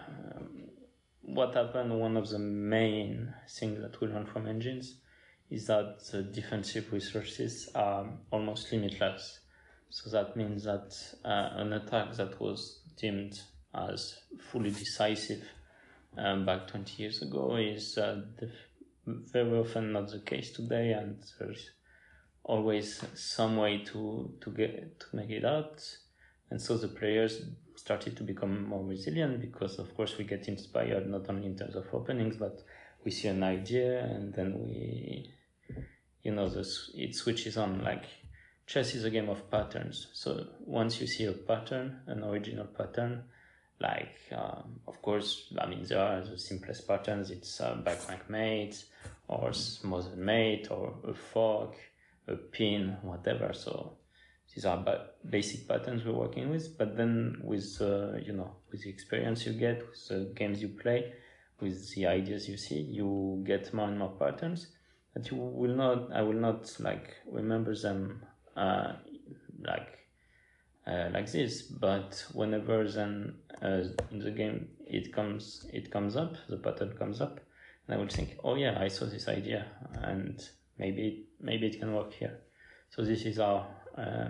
what 1.23 1.53
happened? 1.55 1.97
One 1.97 2.17
of 2.17 2.29
the 2.29 2.39
main 2.39 3.33
things 3.49 3.79
that 3.81 3.99
we 4.01 4.07
learn 4.07 4.25
from 4.25 4.47
engines 4.47 4.95
is 5.49 5.67
that 5.67 5.99
the 6.11 6.23
defensive 6.23 6.91
resources 6.91 7.69
are 7.75 8.07
almost 8.31 8.71
limitless. 8.71 9.39
So 9.89 10.09
that 10.09 10.35
means 10.35 10.63
that 10.63 10.95
uh, 11.23 11.49
an 11.61 11.73
attack 11.73 12.13
that 12.13 12.39
was 12.39 12.80
deemed 12.97 13.39
as 13.73 14.19
fully 14.51 14.71
decisive 14.71 15.43
um, 16.17 16.45
back 16.45 16.67
20 16.67 17.01
years 17.01 17.21
ago 17.21 17.55
is 17.55 17.97
uh, 17.97 18.21
very 19.05 19.57
often 19.57 19.93
not 19.93 20.09
the 20.09 20.19
case 20.19 20.51
today, 20.51 20.91
and 20.91 21.23
there's 21.39 21.71
always 22.43 23.03
some 23.15 23.57
way 23.57 23.79
to, 23.79 24.33
to 24.41 24.51
get 24.51 24.99
to 24.99 25.05
make 25.13 25.29
it 25.29 25.45
out. 25.45 25.81
And 26.49 26.61
so 26.61 26.77
the 26.77 26.89
players 26.89 27.43
started 27.75 28.17
to 28.17 28.23
become 28.23 28.67
more 28.67 28.83
resilient 28.83 29.41
because, 29.41 29.79
of 29.79 29.95
course, 29.95 30.17
we 30.17 30.25
get 30.25 30.47
inspired 30.47 31.09
not 31.09 31.29
only 31.29 31.47
in 31.47 31.57
terms 31.57 31.75
of 31.75 31.85
openings, 31.93 32.35
but 32.37 32.61
we 33.03 33.11
see 33.11 33.29
an 33.29 33.43
idea 33.43 34.03
and 34.03 34.33
then 34.33 34.61
we, 34.65 35.33
you 36.23 36.31
know, 36.31 36.49
this 36.49 36.91
it 36.93 37.15
switches 37.15 37.57
on 37.57 37.83
like 37.83 38.03
chess 38.71 38.95
is 38.95 39.03
a 39.03 39.09
game 39.09 39.27
of 39.27 39.51
patterns. 39.51 40.07
So 40.13 40.47
once 40.65 41.01
you 41.01 41.07
see 41.07 41.25
a 41.25 41.33
pattern, 41.33 41.99
an 42.07 42.23
original 42.23 42.67
pattern, 42.67 43.23
like 43.81 44.15
um, 44.31 44.79
of 44.87 45.01
course, 45.01 45.51
I 45.59 45.65
mean 45.65 45.83
there 45.83 45.99
are 45.99 46.21
the 46.21 46.37
simplest 46.37 46.87
patterns. 46.87 47.31
It's 47.31 47.59
back 47.83 48.29
mate, 48.29 48.81
or 49.27 49.51
smothered 49.51 50.17
mate, 50.17 50.69
or 50.71 50.93
a 51.05 51.13
fork, 51.13 51.75
a 52.29 52.35
pin, 52.35 52.95
whatever. 53.01 53.51
So 53.53 53.97
these 54.53 54.63
are 54.63 54.77
ba- 54.77 55.07
basic 55.29 55.67
patterns 55.67 56.05
we're 56.05 56.13
working 56.13 56.49
with. 56.49 56.77
But 56.77 56.95
then 56.95 57.41
with 57.43 57.77
uh, 57.81 58.17
you 58.25 58.31
know 58.31 58.55
with 58.71 58.83
the 58.83 58.89
experience 58.89 59.45
you 59.45 59.53
get, 59.53 59.79
with 59.89 60.07
the 60.07 60.31
games 60.33 60.61
you 60.61 60.69
play, 60.69 61.11
with 61.59 61.93
the 61.93 62.07
ideas 62.07 62.47
you 62.47 62.55
see, 62.55 62.79
you 62.79 63.43
get 63.45 63.73
more 63.73 63.89
and 63.89 63.99
more 63.99 64.15
patterns 64.17 64.67
that 65.13 65.29
you 65.29 65.35
will 65.35 65.75
not. 65.75 66.13
I 66.13 66.21
will 66.21 66.41
not 66.47 66.73
like 66.79 67.15
remember 67.29 67.75
them 67.75 68.23
uh, 68.55 68.93
like 69.63 69.99
uh, 70.87 71.09
like 71.13 71.31
this. 71.31 71.61
But 71.61 72.25
whenever 72.33 72.87
then 72.87 73.35
uh, 73.61 73.83
in 74.11 74.19
the 74.19 74.31
game 74.31 74.69
it 74.85 75.13
comes 75.13 75.65
it 75.73 75.91
comes 75.91 76.15
up, 76.15 76.35
the 76.49 76.57
pattern 76.57 76.95
comes 76.97 77.21
up, 77.21 77.39
and 77.87 77.95
I 77.95 77.99
will 77.99 78.09
think, 78.09 78.37
oh 78.43 78.55
yeah, 78.55 78.77
I 78.79 78.87
saw 78.87 79.05
this 79.05 79.27
idea, 79.27 79.67
and 79.93 80.41
maybe 80.77 81.27
maybe 81.39 81.67
it 81.67 81.79
can 81.79 81.93
work 81.93 82.13
here. 82.13 82.39
So 82.89 83.03
this 83.03 83.23
is 83.23 83.39
our 83.39 83.67
uh, 83.97 84.29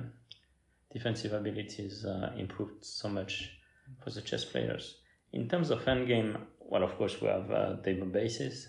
defensive 0.92 1.34
abilities 1.34 2.06
uh, 2.06 2.34
improved 2.38 2.86
so 2.86 3.10
much 3.10 3.52
for 4.04 4.12
the 4.12 4.22
chess 4.22 4.46
players. 4.46 4.98
In 5.34 5.48
terms 5.48 5.72
of 5.72 5.84
endgame, 5.86 6.40
well, 6.60 6.84
of 6.84 6.98
course, 6.98 7.20
we 7.22 7.28
have 7.28 7.50
uh, 7.50 7.78
table 7.84 8.08
bases, 8.08 8.68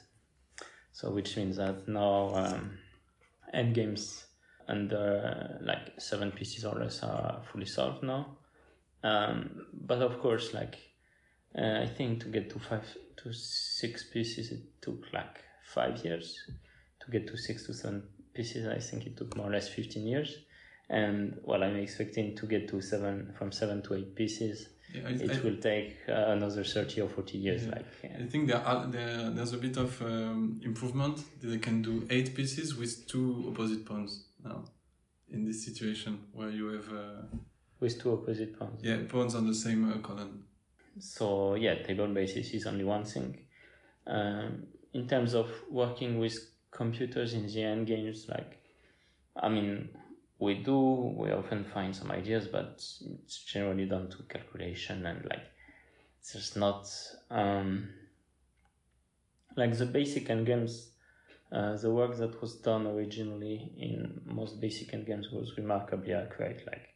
so 0.92 1.11
which 1.11 1.37
means 1.37 1.56
that 1.56 1.88
now 1.88 2.32
um, 2.35 2.78
endgames 3.54 4.25
under 4.69 5.59
uh, 5.61 5.64
like 5.64 5.92
seven 5.99 6.31
pieces 6.33 6.64
or 6.64 6.78
less 6.78 7.02
are 7.02 7.42
fully 7.52 7.66
solved 7.66 8.02
now. 8.02 8.37
Um, 9.04 9.66
but 9.73 10.00
of 10.00 10.21
course, 10.21 10.54
like 10.54 10.76
uh, 11.57 11.81
I 11.83 11.87
think 11.87 12.20
to 12.22 12.29
get 12.29 12.51
to 12.51 12.59
five 12.59 12.87
to 13.18 13.33
six 13.33 14.05
pieces, 14.05 14.53
it 14.53 14.81
took 14.81 15.12
like 15.12 15.40
five 15.64 16.05
years. 16.05 16.38
To 17.01 17.11
get 17.11 17.27
to 17.27 17.37
six 17.37 17.66
to 17.66 17.75
seven 17.75 18.05
pieces, 18.33 18.66
I 18.68 18.79
think 18.79 19.07
it 19.07 19.16
took 19.16 19.37
more 19.37 19.48
or 19.48 19.53
less 19.53 19.68
fifteen 19.68 20.07
years. 20.07 20.37
And 20.88 21.38
well, 21.44 21.62
I'm 21.62 21.77
expecting 21.77 22.37
to 22.37 22.46
get 22.46 22.68
to 22.68 22.81
seven 22.81 23.35
from 23.37 23.51
seven 23.51 23.83
to 23.83 23.94
eight 23.94 24.14
pieces. 24.14 24.68
Yeah, 24.94 25.03
I, 25.07 25.11
it 25.12 25.31
I, 25.31 25.40
will 25.40 25.57
take 25.57 25.96
uh, 26.07 26.33
another 26.33 26.62
30 26.64 27.01
or 27.01 27.09
40 27.09 27.38
years. 27.38 27.64
Yeah. 27.64 27.70
Like, 27.70 27.87
yeah. 28.05 28.16
I 28.20 28.27
think 28.27 28.48
there, 28.48 28.59
are, 28.59 28.87
there 28.87 29.31
there's 29.31 29.55
a 29.55 29.57
bit 29.57 29.79
of 29.79 30.03
um, 30.03 30.61
improvement. 30.62 31.18
They 31.42 31.57
can 31.57 31.81
do 31.81 32.07
eight 32.11 32.35
pieces 32.35 32.77
with 32.77 33.09
two 33.09 33.46
opposite 33.48 33.87
pawns 33.87 34.25
now 34.44 34.64
in 35.33 35.44
this 35.44 35.64
situation 35.64 36.18
where 36.33 36.50
you 36.50 36.66
have 36.68 36.88
uh, 36.92 37.22
with 37.81 38.00
two 38.00 38.12
opposite 38.12 38.59
pawns. 38.59 38.81
Yeah, 38.83 38.98
pawns 39.09 39.35
on 39.35 39.46
the 39.46 39.55
same 39.55 39.90
uh, 39.90 39.98
column. 39.98 40.44
So 40.98 41.55
yeah, 41.55 41.83
table 41.83 42.09
bases 42.09 42.52
is 42.52 42.66
only 42.66 42.85
one 42.85 43.05
thing. 43.05 43.38
Um, 44.07 44.64
in 44.92 45.09
terms 45.09 45.35
of 45.35 45.48
working 45.70 46.18
with 46.18 46.35
computers 46.70 47.33
in 47.35 47.46
the 47.46 47.62
end 47.62 47.87
games, 47.87 48.26
like 48.28 48.59
I 49.37 49.48
mean, 49.48 49.88
we 50.38 50.55
do 50.55 51.14
we 51.16 51.31
often 51.33 51.64
find 51.64 51.94
some 51.96 52.11
ideas, 52.11 52.46
but 52.46 52.83
it's 53.24 53.44
generally 53.44 53.87
done 53.87 54.11
to 54.11 54.22
calculation 54.24 55.07
and 55.07 55.24
like 55.24 55.46
it's 56.20 56.35
just 56.35 56.57
not 56.57 56.87
um, 57.31 57.88
like 59.57 59.76
the 59.76 59.87
basic 59.87 60.31
end 60.31 60.46
games 60.46 60.91
uh, 61.52 61.76
the 61.76 61.90
work 61.90 62.16
that 62.16 62.40
was 62.40 62.54
done 62.54 62.86
originally 62.86 63.72
in 63.76 64.22
most 64.24 64.58
basic 64.58 64.92
endgames 64.92 65.30
was 65.30 65.56
remarkably 65.58 66.14
accurate. 66.14 66.62
Like 66.66 66.88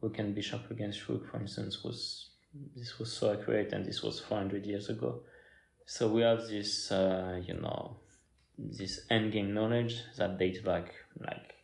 Rook 0.00 0.18
and 0.20 0.34
Bishop 0.34 0.70
against 0.70 1.08
Rook, 1.08 1.28
for 1.28 1.40
instance, 1.40 1.82
was 1.82 2.30
this 2.76 2.98
was 2.98 3.12
so 3.12 3.32
accurate, 3.32 3.72
and 3.72 3.84
this 3.84 4.02
was 4.02 4.20
400 4.20 4.64
years 4.64 4.88
ago. 4.88 5.22
So 5.86 6.08
we 6.08 6.22
have 6.22 6.46
this, 6.46 6.90
uh, 6.92 7.40
you 7.44 7.54
know, 7.54 7.96
this 8.56 9.00
endgame 9.10 9.52
knowledge 9.52 10.00
that 10.16 10.38
dates 10.38 10.60
back 10.60 10.94
like 11.20 11.54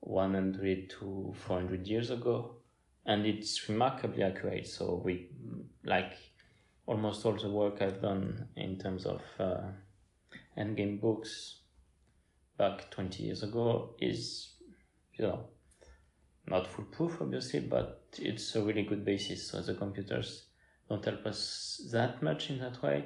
100 0.00 0.90
to 0.90 1.34
400 1.36 1.86
years 1.86 2.10
ago, 2.10 2.56
and 3.04 3.26
it's 3.26 3.68
remarkably 3.68 4.22
accurate. 4.22 4.66
So 4.66 5.02
we 5.04 5.28
like 5.84 6.14
almost 6.86 7.26
all 7.26 7.36
the 7.36 7.50
work 7.50 7.82
I've 7.82 8.00
done 8.00 8.48
in 8.56 8.78
terms 8.78 9.04
of 9.04 9.20
uh, 9.38 9.60
endgame 10.56 10.98
books 10.98 11.60
back 12.56 12.90
20 12.90 13.22
years 13.22 13.42
ago 13.42 13.94
is, 14.00 14.54
you 15.14 15.26
know, 15.26 15.48
not 16.46 16.66
foolproof, 16.66 17.20
obviously, 17.20 17.60
but 17.60 18.04
it's 18.18 18.54
a 18.54 18.62
really 18.62 18.82
good 18.82 19.04
basis. 19.04 19.48
So 19.48 19.60
the 19.62 19.74
computers 19.74 20.46
don't 20.88 21.04
help 21.04 21.26
us 21.26 21.88
that 21.92 22.22
much 22.22 22.50
in 22.50 22.58
that 22.60 22.82
way. 22.82 23.04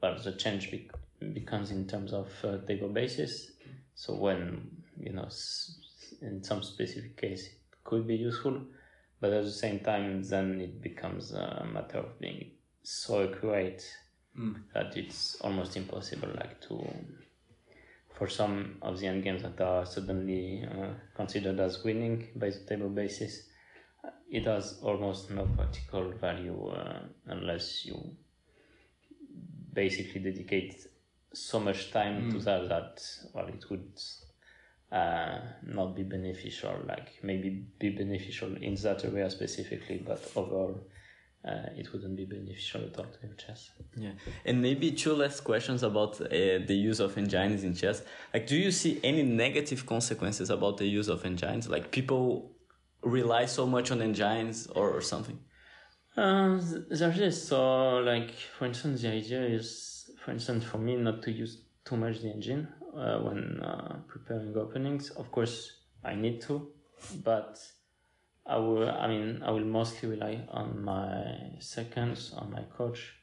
But 0.00 0.22
the 0.22 0.32
change 0.32 0.70
be- 0.70 0.90
becomes 1.32 1.70
in 1.70 1.86
terms 1.86 2.12
of 2.12 2.28
uh, 2.44 2.58
table 2.66 2.88
bases. 2.88 3.52
So 3.94 4.14
when, 4.14 4.70
you 4.98 5.12
know, 5.12 5.28
in 6.20 6.42
some 6.42 6.62
specific 6.62 7.16
case, 7.16 7.46
it 7.46 7.58
could 7.84 8.06
be 8.06 8.16
useful, 8.16 8.60
but 9.20 9.32
at 9.32 9.44
the 9.44 9.50
same 9.50 9.80
time, 9.80 10.22
then 10.22 10.60
it 10.60 10.82
becomes 10.82 11.32
a 11.32 11.66
matter 11.72 11.98
of 11.98 12.18
being 12.20 12.50
so 12.82 13.28
accurate 13.28 13.82
mm. 14.38 14.56
that 14.74 14.96
it's 14.96 15.36
almost 15.40 15.76
impossible, 15.76 16.28
like, 16.36 16.60
to 16.60 16.86
for 18.16 18.28
some 18.28 18.78
of 18.80 18.98
the 18.98 19.06
endgames 19.06 19.42
that 19.42 19.60
are 19.60 19.84
suddenly 19.84 20.64
uh, 20.64 20.88
considered 21.14 21.60
as 21.60 21.84
winning 21.84 22.28
by 22.34 22.48
the 22.48 22.60
table 22.60 22.88
bases, 22.88 23.48
it 24.30 24.46
has 24.46 24.80
almost 24.82 25.30
no 25.30 25.46
practical 25.54 26.10
value 26.12 26.68
uh, 26.68 27.00
unless 27.26 27.84
you 27.84 28.16
basically 29.72 30.20
dedicate 30.20 30.86
so 31.34 31.60
much 31.60 31.92
time 31.92 32.22
mm. 32.22 32.32
to 32.32 32.38
that 32.38 32.68
that 32.68 33.02
well 33.34 33.46
it 33.46 33.62
would 33.68 34.00
uh, 34.90 35.38
not 35.62 35.94
be 35.94 36.02
beneficial 36.02 36.74
like 36.88 37.18
maybe 37.22 37.66
be 37.78 37.90
beneficial 37.90 38.56
in 38.56 38.74
that 38.76 39.04
area 39.04 39.28
specifically 39.28 40.02
but 40.06 40.20
overall 40.34 40.80
uh, 41.46 41.68
it 41.76 41.92
wouldn't 41.92 42.16
be 42.16 42.24
beneficial 42.24 42.82
at 42.82 42.98
all 42.98 43.04
to 43.04 43.20
have 43.22 43.36
chess. 43.36 43.70
Yeah, 43.96 44.12
and 44.44 44.60
maybe 44.60 44.90
two 44.92 45.14
last 45.14 45.40
questions 45.44 45.82
about 45.82 46.20
uh, 46.20 46.28
the 46.28 46.74
use 46.74 47.00
of 47.00 47.16
engines 47.16 47.64
in 47.64 47.74
chess. 47.74 48.02
Like, 48.34 48.46
do 48.46 48.56
you 48.56 48.70
see 48.70 49.00
any 49.04 49.22
negative 49.22 49.86
consequences 49.86 50.50
about 50.50 50.78
the 50.78 50.86
use 50.86 51.08
of 51.08 51.24
engines? 51.24 51.68
Like, 51.68 51.90
people 51.90 52.52
rely 53.02 53.46
so 53.46 53.66
much 53.66 53.90
on 53.90 54.02
engines 54.02 54.66
or, 54.66 54.90
or 54.90 55.00
something? 55.00 55.38
Uh, 56.16 56.58
there's 56.88 57.16
this. 57.16 57.48
So, 57.48 57.98
like, 57.98 58.30
for 58.30 58.64
instance, 58.66 59.02
the 59.02 59.08
idea 59.12 59.42
is, 59.42 60.10
for 60.24 60.32
instance, 60.32 60.64
for 60.64 60.78
me, 60.78 60.96
not 60.96 61.22
to 61.22 61.30
use 61.30 61.62
too 61.84 61.96
much 61.96 62.20
the 62.20 62.30
engine 62.30 62.66
uh, 62.96 63.18
when 63.18 63.60
uh, 63.60 63.98
preparing 64.08 64.56
openings. 64.56 65.10
Of 65.10 65.30
course, 65.30 65.72
I 66.04 66.14
need 66.14 66.40
to, 66.42 66.68
but 67.22 67.58
I 68.48 68.56
will. 68.58 68.88
I 68.88 69.08
mean, 69.08 69.42
I 69.44 69.50
will 69.50 69.64
mostly 69.64 70.08
rely 70.08 70.40
on 70.50 70.82
my 70.84 71.58
seconds, 71.58 72.32
on 72.36 72.52
my 72.52 72.62
coach, 72.76 73.14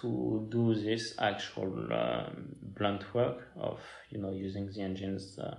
to 0.00 0.46
do 0.50 0.74
this 0.74 1.14
actual 1.18 1.92
um, 1.92 2.56
blunt 2.62 3.14
work 3.14 3.48
of 3.56 3.80
you 4.10 4.18
know 4.18 4.32
using 4.32 4.70
the 4.72 4.80
engines 4.80 5.38
uh, 5.38 5.56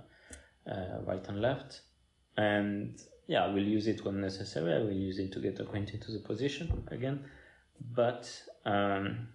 uh, 0.68 1.00
right 1.06 1.24
and 1.28 1.40
left. 1.40 1.82
And 2.36 3.00
yeah, 3.28 3.44
I 3.44 3.48
will 3.48 3.62
use 3.62 3.86
it 3.86 4.04
when 4.04 4.20
necessary. 4.20 4.74
I 4.74 4.78
will 4.78 4.92
use 4.92 5.18
it 5.18 5.32
to 5.32 5.40
get 5.40 5.60
acquainted 5.60 6.02
to 6.02 6.12
the 6.12 6.20
position 6.20 6.84
again. 6.90 7.24
But 7.94 8.30
um, 8.64 9.28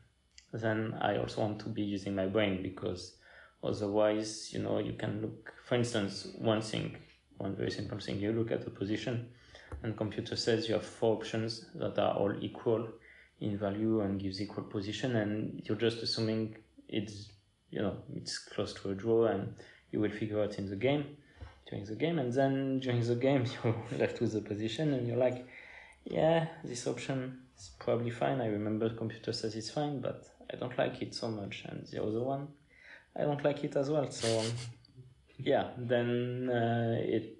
then 0.52 0.97
I 0.99 1.17
also 1.17 1.41
want 1.41 1.60
to 1.60 1.69
be 1.69 1.84
using 1.84 2.15
my 2.15 2.26
brain 2.26 2.62
because 2.62 3.15
otherwise, 3.63 4.52
you 4.52 4.60
know, 4.60 4.80
you 4.80 4.93
can 4.93 5.21
look, 5.21 5.54
for 5.65 5.76
instance, 5.76 6.28
one 6.38 6.62
thing, 6.62 6.97
one 7.38 7.56
very 7.56 7.71
simple 7.71 7.99
thing, 7.99 8.19
you 8.19 8.34
look 8.34 8.52
at 8.52 8.63
the 8.63 8.69
position 8.69 9.30
and 9.84 9.96
computer 9.98 10.36
says 10.36 10.67
you 10.67 10.74
have 10.76 10.86
four 10.86 11.15
options 11.15 11.65
that 11.76 12.00
are 12.00 12.15
all 12.15 12.34
equal 12.41 12.88
in 13.41 13.58
value 13.58 14.02
and 14.02 14.19
gives 14.22 14.41
equal 14.41 14.63
position 14.63 15.15
and 15.17 15.62
you're 15.65 15.78
just 15.78 16.02
assuming 16.02 16.56
it's, 16.88 17.30
you 17.69 17.82
know, 17.82 17.98
it's 18.15 18.38
close 18.38 18.74
to 18.74 18.91
a 18.91 18.96
draw 18.96 19.26
and 19.26 19.54
you 19.91 20.00
will 20.00 20.12
figure 20.12 20.41
out 20.41 20.58
in 20.58 20.69
the 20.69 20.76
game 20.76 21.06
during 21.69 21.86
the 21.86 21.96
game, 21.96 22.19
and 22.19 22.32
then 22.34 22.80
during 22.80 23.06
the 23.06 23.15
game 23.15 23.46
you're 23.63 23.76
left 23.98 24.22
with 24.22 24.34
the 24.34 24.41
position, 24.41 24.93
and 24.93 25.08
you're 25.08 25.17
like, 25.17 25.48
yeah, 26.06 26.48
this 26.63 26.88
option 26.88 27.39
is 27.58 27.72
probably 27.80 28.12
fine. 28.12 28.41
I 28.41 28.48
remember 28.48 28.89
computer 28.89 29.34
says 29.34 29.56
it's 29.56 29.69
fine, 29.69 30.02
but 30.02 30.28
I 30.52 30.58
don't 30.58 30.78
like 30.78 31.02
it 31.02 31.15
so 31.15 31.30
much, 31.30 31.63
and 31.67 31.86
the 31.91 32.04
other 32.04 32.22
one, 32.22 32.48
I 33.15 33.22
don't 33.22 33.43
like 33.43 33.63
it 33.63 33.76
as 33.76 33.89
well. 33.89 34.10
So 34.12 34.43
yeah, 35.38 35.72
then 35.78 36.50
uh, 36.50 36.98
it 37.00 37.38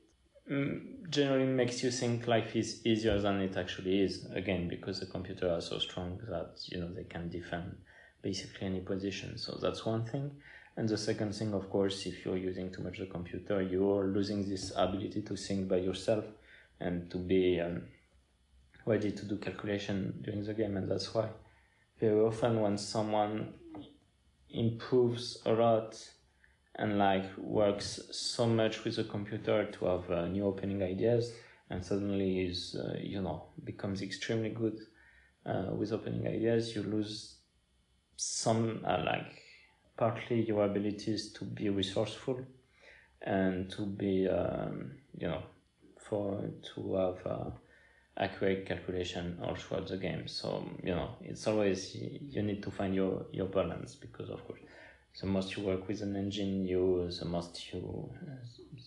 generally 0.48 1.46
makes 1.46 1.84
you 1.84 1.92
think 1.92 2.28
life 2.28 2.56
is 2.56 2.86
easier 2.86 3.20
than 3.20 3.40
it 3.40 3.56
actually 3.56 4.02
is. 4.02 4.26
Again, 4.34 4.68
because 4.68 5.00
the 5.00 5.06
computer 5.06 5.50
are 5.50 5.62
so 5.62 5.80
strong 5.80 6.20
that 6.30 6.60
you 6.66 6.80
know 6.80 6.92
they 6.94 7.06
can 7.06 7.30
defend 7.30 7.78
basically 8.22 8.68
any 8.68 8.80
position. 8.80 9.38
So 9.38 9.58
that's 9.62 9.86
one 9.86 10.06
thing. 10.06 10.32
And 10.76 10.90
the 10.90 10.98
second 10.98 11.34
thing, 11.36 11.54
of 11.54 11.70
course, 11.70 12.06
if 12.08 12.26
you're 12.26 12.38
using 12.38 12.72
too 12.72 12.82
much 12.82 12.98
the 12.98 13.06
computer, 13.06 13.62
you're 13.62 14.06
losing 14.06 14.50
this 14.50 14.72
ability 14.76 15.22
to 15.22 15.36
think 15.36 15.68
by 15.68 15.78
yourself 15.78 16.26
and 16.80 17.12
to 17.12 17.18
be 17.18 17.62
um, 17.62 17.84
ready 18.86 19.12
to 19.12 19.26
do 19.26 19.38
calculation 19.38 20.20
during 20.24 20.44
the 20.44 20.54
game. 20.54 20.76
And 20.78 20.90
that's 20.90 21.14
why 21.14 21.30
very 22.00 22.20
often 22.20 22.60
when 22.60 22.78
someone 22.78 23.54
improves 24.50 25.42
a 25.46 25.52
lot 25.52 25.96
and 26.76 26.98
like 26.98 27.26
works 27.38 28.00
so 28.12 28.46
much 28.48 28.84
with 28.84 28.96
the 28.96 29.04
computer 29.04 29.66
to 29.66 29.86
have 29.86 30.10
uh, 30.12 30.28
new 30.28 30.46
opening 30.46 30.82
ideas 30.82 31.34
and 31.70 31.84
suddenly 31.86 32.42
is 32.42 32.76
uh, 32.76 32.98
you 33.00 33.22
know 33.22 33.44
becomes 33.64 34.02
extremely 34.02 34.50
good 34.50 34.80
uh, 35.46 35.68
with 35.72 35.92
opening 35.92 36.28
ideas. 36.28 36.76
You 36.76 36.84
lose 36.84 37.38
some 38.16 38.82
uh, 38.86 39.04
like 39.06 39.42
partly 39.98 40.44
your 40.44 40.66
abilities 40.66 41.32
to 41.34 41.46
be 41.46 41.70
resourceful 41.70 42.40
and 43.22 43.70
to 43.72 43.86
be 43.86 44.28
um, 44.28 44.92
you 45.18 45.28
know 45.28 45.44
for 46.00 46.50
to 46.76 46.96
have 46.96 47.26
uh, 47.26 47.50
accurate 48.18 48.66
calculation 48.66 49.40
all 49.44 49.56
throughout 49.56 49.88
the 49.88 49.98
game. 49.98 50.28
So 50.28 50.66
you 50.84 50.94
know 50.94 51.10
it's 51.22 51.48
always 51.48 51.96
you 51.96 52.42
need 52.42 52.64
to 52.64 52.72
find 52.72 52.94
your 52.94 53.26
your 53.32 53.48
balance 53.48 53.96
because 53.96 54.30
of 54.30 54.46
course 54.48 54.60
the 55.20 55.28
most 55.28 55.56
you 55.56 55.64
work 55.64 55.88
with 55.88 56.02
an 56.02 56.16
engine 56.16 56.66
you 56.66 57.10
the 57.20 57.26
most 57.26 57.74
you 57.74 58.10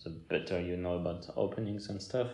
the 0.03 0.09
better 0.09 0.59
you 0.59 0.77
know 0.77 0.95
about 0.95 1.25
openings 1.35 1.89
and 1.89 2.01
stuff 2.01 2.27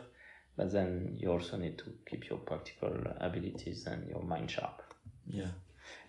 but 0.57 0.71
then 0.71 1.15
you 1.19 1.31
also 1.31 1.57
need 1.57 1.77
to 1.77 1.85
keep 2.09 2.29
your 2.29 2.39
practical 2.39 2.95
abilities 3.19 3.85
and 3.87 4.07
your 4.09 4.21
mind 4.23 4.49
sharp 4.49 4.81
yeah 5.27 5.51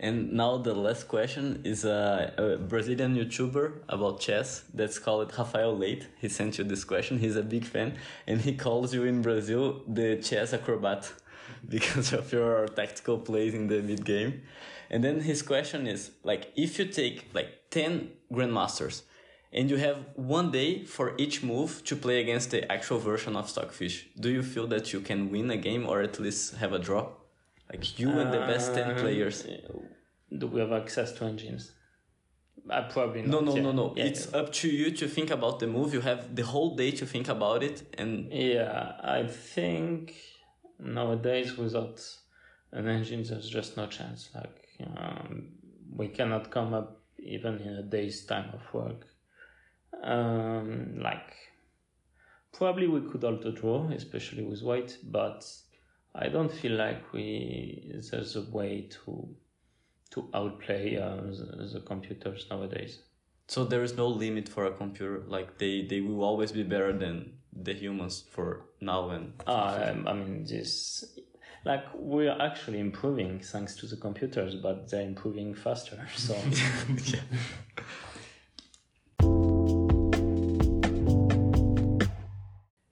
and 0.01 0.33
now 0.33 0.59
the 0.59 0.75
last 0.75 1.09
question 1.09 1.61
is 1.64 1.85
a, 1.85 2.33
a, 2.37 2.57
Brazilian 2.59 3.16
YouTuber 3.16 3.83
about 3.88 4.20
chess 4.20 4.64
that's 4.73 4.99
called 4.99 5.33
Rafael 5.37 5.77
Leitão. 5.77 6.07
He 6.20 6.29
sent 6.29 6.59
you 6.59 6.64
this 6.64 6.85
question. 6.85 7.18
He's 7.18 7.37
a 7.37 7.42
big 7.42 7.64
fan, 7.64 7.97
and 8.27 8.40
he 8.40 8.55
calls 8.55 8.92
you 8.92 9.05
in 9.05 9.23
Brazil 9.23 9.83
the 9.87 10.16
chess 10.16 10.53
acrobat 10.53 11.12
because 11.68 12.12
of 12.12 12.33
your 12.33 12.66
tactical 12.68 13.18
plays 13.18 13.55
in 13.55 13.68
the 13.68 13.83
mid 13.83 14.05
game. 14.05 14.42
And 14.90 15.03
then 15.03 15.20
his 15.20 15.42
question 15.42 15.87
is 15.87 16.11
like, 16.23 16.53
if 16.57 16.79
you 16.79 16.87
take 16.87 17.29
like 17.33 17.51
ten 17.70 18.11
grandmasters 18.33 19.03
and 19.53 19.70
you 19.70 19.77
have 19.77 19.99
one 20.16 20.51
day 20.51 20.85
for 20.85 21.14
each 21.18 21.42
move 21.42 21.83
to 21.85 21.97
play 21.97 22.20
against 22.20 22.51
the 22.51 22.70
actual 22.70 22.99
version 22.99 23.37
of 23.37 23.49
Stockfish, 23.49 24.09
do 24.18 24.31
you 24.31 24.42
feel 24.42 24.66
that 24.68 24.92
you 24.92 25.01
can 25.01 25.31
win 25.31 25.51
a 25.51 25.57
game 25.57 25.87
or 25.87 26.03
at 26.03 26.18
least 26.20 26.57
have 26.57 26.73
a 26.73 26.79
draw? 26.79 27.09
Like 27.70 27.99
you 27.99 28.11
and 28.11 28.33
the 28.33 28.40
best 28.40 28.75
10 28.75 28.90
um, 28.90 28.97
players. 28.97 29.47
Do 30.37 30.47
we 30.49 30.61
have 30.61 30.73
access 30.73 31.12
to 31.12 31.25
engines? 31.25 31.73
I 32.70 32.83
probably 32.83 33.23
no, 33.23 33.40
not. 33.40 33.44
no, 33.44 33.57
yeah. 33.57 33.62
no, 33.62 33.73
no. 33.73 33.94
Yeah, 33.97 34.05
it's 34.05 34.29
yeah. 34.31 34.38
up 34.38 34.53
to 34.55 34.68
you 34.68 34.90
to 34.92 35.09
think 35.09 35.31
about 35.31 35.59
the 35.61 35.66
move. 35.66 35.92
You 35.92 36.01
have 36.01 36.35
the 36.35 36.42
whole 36.42 36.77
day 36.77 36.90
to 36.92 37.05
think 37.07 37.29
about 37.29 37.62
it, 37.62 37.83
and 37.99 38.33
Yeah, 38.33 38.92
I 39.03 39.27
think 39.27 40.14
nowadays 40.79 41.57
without 41.57 42.01
an 42.73 42.88
engine, 42.88 43.23
there's 43.23 43.49
just 43.49 43.77
no 43.77 43.87
chance. 43.87 44.31
Like 44.35 44.63
um, 44.96 45.48
we 45.94 46.08
cannot 46.08 46.50
come 46.50 46.74
up 46.74 47.00
even 47.18 47.58
in 47.58 47.74
a 47.74 47.82
day's 47.82 48.24
time 48.24 48.50
of 48.52 48.74
work. 48.74 49.06
Um, 50.02 51.00
like 51.00 51.34
probably 52.52 52.87
we 52.87 53.00
could 53.00 53.24
alter 53.24 53.52
draw, 53.52 53.88
especially 53.90 54.44
with 54.44 54.62
white, 54.62 54.98
but 55.04 55.46
I 56.14 56.28
don't 56.28 56.52
feel 56.52 56.72
like 56.72 57.12
we 57.12 57.92
there's 58.10 58.37
a 58.37 58.42
way 58.42 58.88
to 58.90 59.28
to 60.10 60.28
outplay 60.32 60.96
uh, 60.96 61.16
the, 61.16 61.70
the 61.72 61.80
computers 61.80 62.46
nowadays. 62.50 63.00
so 63.48 63.64
there 63.64 63.82
is 63.82 63.96
no 63.96 64.06
limit 64.08 64.48
for 64.48 64.66
a 64.66 64.72
computer. 64.72 65.22
Like 65.26 65.58
they 65.58 65.82
they 65.82 66.00
will 66.00 66.22
always 66.22 66.52
be 66.52 66.62
better 66.62 66.92
than 66.92 67.38
the 67.52 67.74
humans 67.74 68.24
for 68.30 68.66
now 68.80 69.10
and. 69.10 69.32
Um, 69.46 70.08
I 70.08 70.12
mean, 70.12 70.44
this 70.44 71.04
like 71.64 71.85
we're 71.94 72.37
actually 72.40 72.81
improving 72.81 73.40
thanks 73.40 73.74
to 73.77 73.87
the 73.87 73.96
computers, 73.96 74.55
but 74.55 74.90
they're 74.90 75.03
improving 75.03 75.55
faster. 75.55 76.07
So 76.16 76.35
yeah. 77.05 77.20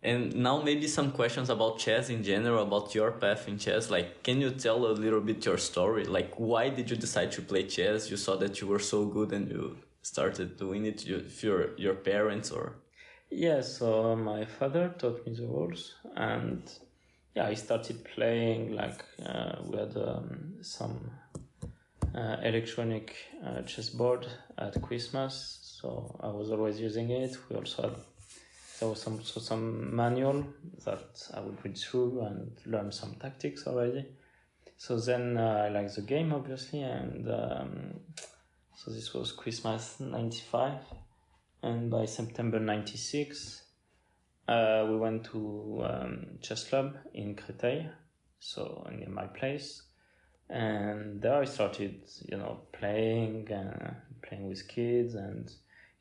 And 0.05 0.35
now 0.35 0.61
maybe 0.61 0.89
some 0.89 1.13
questions 1.13 1.49
about 1.49 1.79
chess 1.79 2.11
in 2.11 2.25
general, 2.25 2.65
about 2.65 2.95
your 2.95 3.13
path 3.13 3.47
in 3.47 3.57
chess. 3.57 3.89
Like, 3.89 4.23
can 4.25 4.41
you 4.41 4.51
tell 4.51 4.85
a 4.87 4.93
little 4.93 5.21
bit 5.21 5.45
your 5.47 5.59
story? 5.59 6.05
Like, 6.05 6.35
why 6.37 6.71
did 6.71 6.91
you 6.91 6.97
decide 6.97 7.31
to 7.33 7.43
play 7.43 7.65
chess? 7.69 8.11
You 8.11 8.17
saw 8.17 8.37
that 8.37 8.61
you 8.61 8.67
were 8.67 8.81
so 8.81 9.07
good 9.07 9.33
and 9.33 9.49
you 9.49 9.79
started 10.03 10.57
doing 10.57 10.87
it. 10.87 11.07
You, 11.07 11.25
your 11.41 11.79
your 11.79 11.95
parents 11.95 12.51
or 12.51 12.83
yeah, 13.35 13.63
so 13.63 14.15
my 14.15 14.45
father 14.45 14.95
taught 14.99 15.27
me 15.27 15.35
the 15.35 15.47
rules, 15.47 15.95
and 16.17 16.63
yeah, 17.35 17.47
I 17.47 17.55
started 17.55 18.05
playing. 18.05 18.75
Like 18.75 19.05
uh, 19.25 19.57
we 19.65 19.79
had 19.79 19.97
um, 19.97 20.55
some 20.61 21.11
uh, 22.15 22.37
electronic 22.43 23.17
uh, 23.45 23.63
chessboard 23.63 24.27
at 24.59 24.81
Christmas, 24.83 25.59
so 25.81 26.15
I 26.21 26.29
was 26.29 26.51
always 26.51 26.79
using 26.79 27.11
it. 27.11 27.37
We 27.49 27.57
also 27.57 27.83
had 27.83 27.97
there 28.81 28.89
was 28.89 29.01
some 29.01 29.23
so 29.23 29.41
some 29.41 29.95
manual 29.95 30.45
that 30.85 31.31
I 31.35 31.41
would 31.41 31.65
read 31.65 31.79
through 31.79 32.21
and 32.21 32.51
learn 32.67 32.93
some 32.93 33.15
tactics 33.15 33.67
already. 33.67 34.07
So 34.77 34.99
then 34.99 35.39
uh, 35.39 35.67
I 35.67 35.69
liked 35.69 35.95
the 35.95 36.03
game 36.03 36.33
obviously, 36.33 36.83
and 36.83 37.29
um, 37.31 38.01
so 38.77 38.91
this 38.91 39.15
was 39.15 39.33
Christmas 39.33 40.01
'95, 40.01 40.81
and 41.63 41.91
by 41.91 42.05
September 42.05 42.59
'96, 42.59 43.62
uh, 44.49 44.87
we 44.89 44.97
went 44.97 45.25
to 45.25 45.83
um, 45.85 46.27
chess 46.41 46.65
club 46.69 46.97
in 47.15 47.35
Créteil, 47.35 47.91
so 48.39 48.87
near 48.97 49.09
my 49.09 49.27
place, 49.27 49.83
and 50.49 51.21
there 51.23 51.41
I 51.41 51.45
started, 51.45 52.03
you 52.29 52.37
know, 52.37 52.61
playing, 52.73 53.51
uh, 53.53 53.95
playing 54.23 54.49
with 54.49 54.67
kids, 54.69 55.15
and 55.15 55.51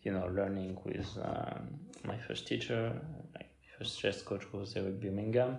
you 0.04 0.12
know, 0.12 0.28
learning 0.34 0.78
with 0.84 1.08
um, 1.24 1.80
my 2.04 2.18
first 2.18 2.48
teacher, 2.48 3.00
my 3.36 3.46
first 3.78 4.00
chess 4.00 4.22
coach 4.22 4.52
was 4.52 4.76
Eric 4.76 5.00
Birmingham, 5.00 5.58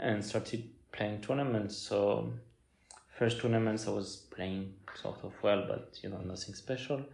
and 0.00 0.24
started 0.24 0.68
playing 0.92 1.20
tournaments. 1.20 1.76
So, 1.76 2.32
first 3.18 3.40
tournaments 3.40 3.86
I 3.86 3.90
was 3.90 4.16
playing 4.34 4.74
sort 5.00 5.22
of 5.22 5.32
well, 5.42 5.64
but 5.68 5.98
you 6.02 6.10
know, 6.10 6.20
nothing 6.20 6.54
special. 6.54 7.04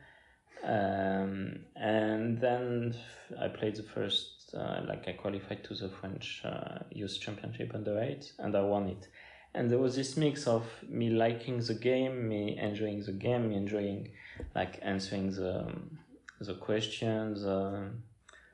Um, 0.65 1.65
and 1.75 2.41
then 2.41 2.95
I 3.41 3.49
played 3.49 3.77
the 3.77 3.83
first, 3.83 4.42
uh, 4.55 4.83
like 4.87 5.09
I 5.09 5.13
qualified 5.13 5.65
to 5.65 5.75
the 5.75 5.89
French 5.89 6.43
uh, 6.45 6.79
Youth 6.91 7.19
Championship 7.21 7.73
under 7.75 8.01
eight, 8.01 8.33
and 8.39 8.55
I 8.57 8.63
won 8.63 8.89
it. 8.89 9.09
And 9.55 9.71
there 9.71 9.79
was 9.79 9.97
this 9.97 10.17
mix 10.17 10.47
of 10.47 10.65
me 10.89 11.11
liking 11.11 11.59
the 11.61 11.75
game, 11.75 12.29
me 12.29 12.59
enjoying 12.59 13.03
the 13.03 13.13
game, 13.13 13.51
me 13.51 13.57
enjoying 13.57 14.11
like 14.55 14.79
answering 14.83 15.33
the 15.33 15.61
um, 15.61 15.99
the 16.41 16.55
questions, 16.55 17.45
uh, 17.45 17.89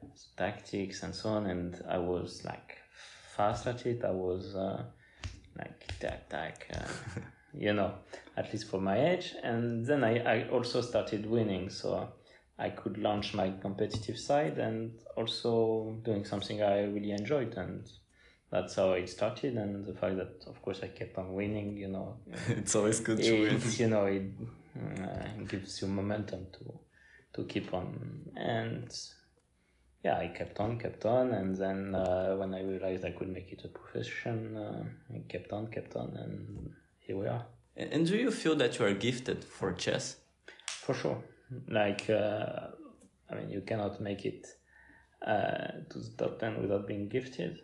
the 0.03 0.37
tactics, 0.37 1.03
and 1.03 1.15
so 1.15 1.31
on. 1.31 1.47
And 1.47 1.83
I 1.89 1.99
was 1.99 2.45
like 2.45 2.79
fast 3.37 3.67
at 3.67 3.87
it. 3.87 4.05
I 4.05 4.11
was 4.11 4.57
uh, 4.57 4.83
like 5.57 5.99
tack 6.01 6.29
tack, 6.29 6.67
uh, 6.75 7.21
you 7.55 7.73
know, 7.73 7.95
at 8.37 8.53
least 8.53 8.69
for 8.69 8.81
my 8.81 8.99
age. 9.13 9.35
And 9.43 9.87
then 9.87 10.03
I, 10.03 10.19
I 10.19 10.49
also 10.49 10.81
started 10.81 11.27
winning, 11.27 11.71
so 11.71 12.09
I 12.59 12.71
could 12.71 12.99
launch 12.99 13.35
my 13.35 13.53
competitive 13.61 14.19
side 14.19 14.59
and 14.59 14.93
also 15.17 15.97
doing 16.05 16.25
something 16.25 16.63
I 16.63 16.85
really 16.85 17.13
enjoyed. 17.13 17.55
And 17.57 17.89
that's 18.51 18.77
how 18.77 18.93
it 18.93 19.09
started, 19.09 19.57
and 19.57 19.85
the 19.85 19.93
fact 19.93 20.17
that, 20.17 20.45
of 20.47 20.61
course, 20.63 20.81
I 20.83 20.89
kept 20.89 21.19
on 21.19 21.35
winning, 21.35 21.77
you 21.77 21.89
know, 21.89 22.17
it's 22.49 22.75
always 22.75 23.01
good 23.01 23.23
to 23.23 23.43
win. 23.43 23.61
you 23.77 23.89
know, 23.89 24.07
it 24.07 24.23
uh, 25.03 25.45
gives 25.47 25.83
you 25.83 25.89
momentum 25.89 26.47
to 26.53 26.79
to 27.35 27.45
keep 27.45 27.75
on, 27.75 28.31
and 28.37 28.91
yeah, 30.03 30.17
I 30.17 30.29
kept 30.29 30.59
on, 30.61 30.79
kept 30.79 31.05
on, 31.05 31.33
and 31.33 31.55
then 31.55 31.95
uh, 31.95 32.37
when 32.37 32.55
I 32.55 32.63
realized 32.63 33.05
I 33.05 33.11
could 33.11 33.29
make 33.29 33.53
it 33.53 33.65
a 33.65 33.69
profession, 33.69 34.57
uh, 34.57 34.85
I 35.15 35.19
kept 35.29 35.53
on, 35.53 35.67
kept 35.67 35.95
on, 35.95 36.17
and 36.17 36.73
here 37.01 37.19
we 37.19 37.27
are. 37.27 37.45
And 37.77 37.93
and 37.93 38.07
do 38.07 38.17
you 38.17 38.31
feel 38.31 38.57
that 38.57 38.79
you 38.79 38.87
are 38.87 38.95
gifted 38.95 39.45
for 39.45 39.75
chess? 39.75 40.17
For 40.65 40.95
sure. 40.95 41.23
Like, 41.69 42.09
uh, 42.11 42.69
I 43.31 43.35
mean, 43.35 43.51
you 43.51 43.63
cannot 43.63 44.01
make 44.01 44.25
it 44.25 44.47
uh, 45.27 45.83
to 45.91 45.99
the 45.99 46.13
top 46.17 46.39
10 46.39 46.61
without 46.61 46.87
being 46.87 47.09
gifted. 47.09 47.61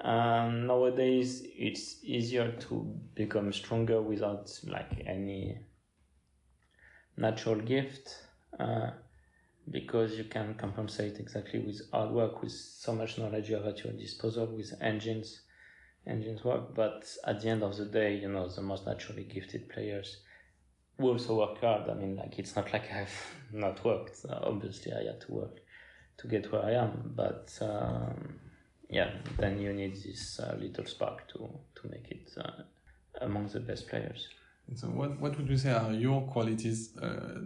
Um, 0.00 0.66
nowadays, 0.66 1.42
it's 1.56 2.02
easier 2.02 2.52
to 2.68 2.98
become 3.14 3.52
stronger 3.52 4.00
without 4.02 4.50
like 4.66 5.04
any 5.06 5.58
natural 7.16 7.60
gift 7.60 8.16
uh, 8.58 8.90
because 9.70 10.16
you 10.18 10.24
can 10.24 10.54
compensate 10.54 11.18
exactly 11.20 11.60
with 11.60 11.80
hard 11.92 12.10
work, 12.10 12.42
with 12.42 12.52
so 12.52 12.94
much 12.94 13.18
knowledge 13.18 13.48
you 13.48 13.56
have 13.56 13.66
at 13.66 13.84
your 13.84 13.92
disposal, 13.92 14.46
with 14.46 14.72
engines, 14.80 15.42
engines 16.06 16.42
work. 16.42 16.74
But 16.74 17.08
at 17.24 17.40
the 17.40 17.48
end 17.48 17.62
of 17.62 17.76
the 17.76 17.86
day, 17.86 18.16
you 18.16 18.28
know, 18.28 18.48
the 18.48 18.62
most 18.62 18.86
naturally 18.86 19.24
gifted 19.24 19.68
players 19.68 20.18
also 20.98 21.38
work 21.38 21.60
hard. 21.60 21.88
I 21.88 21.94
mean, 21.94 22.16
like 22.16 22.38
it's 22.38 22.56
not 22.56 22.72
like 22.72 22.90
I've 22.92 23.34
not 23.52 23.84
worked. 23.84 24.24
Uh, 24.28 24.38
obviously, 24.42 24.92
I 24.92 25.04
had 25.04 25.20
to 25.22 25.32
work 25.32 25.60
to 26.18 26.28
get 26.28 26.50
where 26.52 26.64
I 26.64 26.72
am. 26.72 27.12
But 27.14 27.56
um, 27.60 28.38
yeah, 28.88 29.10
then 29.38 29.60
you 29.60 29.72
need 29.72 29.96
this 29.96 30.40
uh, 30.40 30.56
little 30.58 30.86
spark 30.86 31.28
to 31.28 31.38
to 31.76 31.88
make 31.88 32.10
it 32.10 32.30
uh, 32.38 32.62
among 33.20 33.48
the 33.48 33.60
best 33.60 33.88
players. 33.88 34.28
And 34.68 34.78
so, 34.78 34.86
what 34.88 35.18
what 35.20 35.36
would 35.36 35.48
you 35.48 35.56
say 35.56 35.72
are 35.72 35.92
your 35.92 36.22
qualities 36.22 36.96
uh, 37.00 37.40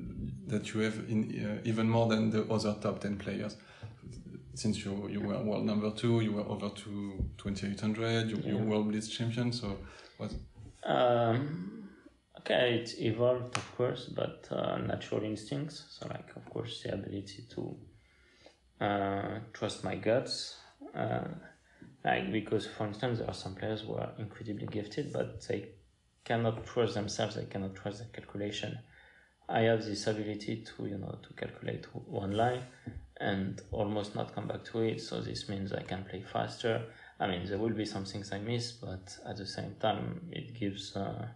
that 0.46 0.74
you 0.74 0.80
have 0.80 0.98
in 1.08 1.44
uh, 1.44 1.68
even 1.68 1.88
more 1.88 2.08
than 2.08 2.30
the 2.30 2.44
other 2.52 2.76
top 2.80 3.00
ten 3.00 3.16
players? 3.16 3.56
Since 4.54 4.84
you 4.84 5.08
you 5.08 5.20
were 5.20 5.38
world 5.42 5.66
number 5.66 5.90
two, 5.90 6.20
you 6.20 6.32
were 6.32 6.46
over 6.48 6.68
to 6.68 7.24
twenty 7.36 7.68
eight 7.68 7.80
hundred. 7.80 8.30
You, 8.30 8.38
You're 8.44 8.62
world 8.62 8.88
blitz 8.88 9.08
champion. 9.08 9.52
So, 9.52 9.78
what? 10.18 10.34
Um, 10.84 11.75
okay, 12.46 12.74
it 12.80 12.94
evolved, 13.00 13.56
of 13.56 13.76
course, 13.76 14.06
but 14.06 14.46
uh, 14.50 14.78
natural 14.78 15.24
instincts. 15.24 15.84
So, 15.90 16.06
like, 16.08 16.30
of 16.36 16.48
course, 16.50 16.82
the 16.82 16.94
ability 16.94 17.46
to 17.50 17.76
uh, 18.80 19.38
trust 19.52 19.84
my 19.84 19.96
guts. 19.96 20.56
Uh, 20.94 21.24
like, 22.04 22.30
because, 22.30 22.66
for 22.66 22.86
instance, 22.86 23.18
there 23.18 23.28
are 23.28 23.34
some 23.34 23.54
players 23.54 23.80
who 23.82 23.94
are 23.94 24.12
incredibly 24.18 24.66
gifted, 24.66 25.12
but 25.12 25.46
they 25.48 25.70
cannot 26.24 26.64
trust 26.64 26.94
themselves. 26.94 27.34
They 27.34 27.46
cannot 27.46 27.74
trust 27.74 27.98
their 27.98 28.08
calculation. 28.08 28.78
I 29.48 29.60
have 29.60 29.84
this 29.84 30.06
ability 30.06 30.64
to, 30.76 30.86
you 30.86 30.98
know, 30.98 31.18
to 31.22 31.34
calculate 31.34 31.86
one 31.94 32.32
line 32.32 32.62
and 33.18 33.60
almost 33.72 34.14
not 34.14 34.34
come 34.34 34.48
back 34.48 34.64
to 34.66 34.80
it. 34.80 35.00
So 35.00 35.20
this 35.20 35.48
means 35.48 35.72
I 35.72 35.82
can 35.82 36.04
play 36.04 36.22
faster. 36.22 36.82
I 37.18 37.26
mean, 37.28 37.46
there 37.46 37.58
will 37.58 37.70
be 37.70 37.86
some 37.86 38.04
things 38.04 38.32
I 38.32 38.38
miss, 38.38 38.72
but 38.72 39.16
at 39.26 39.36
the 39.36 39.46
same 39.46 39.76
time, 39.80 40.28
it 40.32 40.58
gives 40.58 40.96
uh, 40.96 41.26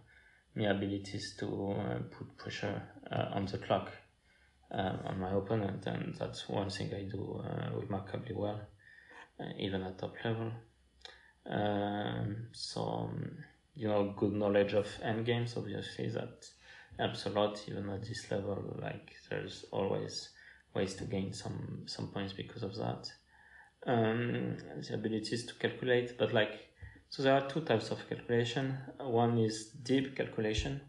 me 0.55 0.65
abilities 0.65 1.35
to 1.39 1.71
uh, 1.71 1.99
put 2.11 2.37
pressure 2.37 2.81
uh, 3.11 3.29
on 3.33 3.45
the 3.45 3.57
clock 3.57 3.89
uh, 4.71 4.97
on 5.05 5.19
my 5.19 5.31
opponent, 5.31 5.85
and 5.87 6.15
that's 6.15 6.47
one 6.49 6.69
thing 6.69 6.93
I 6.93 7.03
do 7.03 7.43
uh, 7.43 7.79
remarkably 7.79 8.35
well, 8.35 8.61
uh, 9.39 9.45
even 9.59 9.83
at 9.83 9.97
top 9.97 10.13
level. 10.23 10.51
Um, 11.49 12.47
so, 12.51 12.81
um, 12.81 13.37
you 13.75 13.87
know, 13.87 14.13
good 14.15 14.33
knowledge 14.33 14.73
of 14.73 14.87
endgames, 15.03 15.57
obviously, 15.57 16.09
that 16.09 16.45
helps 16.97 17.25
a 17.25 17.29
lot, 17.29 17.63
even 17.67 17.89
at 17.89 18.03
this 18.03 18.29
level. 18.29 18.77
Like, 18.81 19.13
there's 19.29 19.65
always 19.71 20.29
ways 20.73 20.93
to 20.95 21.05
gain 21.05 21.33
some, 21.33 21.83
some 21.85 22.07
points 22.07 22.33
because 22.33 22.63
of 22.63 22.75
that 22.75 23.11
um, 23.85 24.57
the 24.87 24.93
abilities 24.93 25.45
to 25.45 25.55
calculate, 25.55 26.17
but 26.17 26.33
like, 26.33 26.70
so 27.11 27.23
there 27.23 27.33
are 27.33 27.45
two 27.45 27.59
types 27.59 27.91
of 27.91 28.07
calculation. 28.07 28.77
One 28.97 29.37
is 29.37 29.65
deep 29.83 30.15
calculation. 30.15 30.79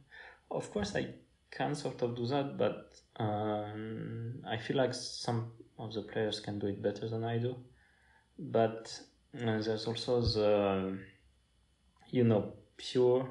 Of 0.53 0.71
course, 0.71 0.95
I 0.95 1.09
can 1.51 1.75
sort 1.75 2.01
of 2.03 2.15
do 2.15 2.27
that, 2.27 2.57
but 2.57 2.95
um, 3.17 4.41
I 4.49 4.57
feel 4.57 4.77
like 4.77 4.95
some 4.95 5.51
of 5.81 5.93
the 5.93 6.03
players 6.03 6.39
can 6.39 6.61
do 6.61 6.69
it 6.69 6.81
better 6.81 7.09
than 7.09 7.25
I 7.25 7.39
do. 7.39 7.57
But 8.39 8.97
uh, 9.37 9.63
there's 9.63 9.89
also 9.89 10.21
the, 10.21 10.97
you 12.11 12.23
know, 12.23 12.53
pure, 12.77 13.29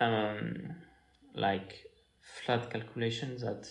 um, 0.00 0.76
like 1.34 1.84
flat 2.20 2.70
calculation 2.70 3.38
that 3.38 3.68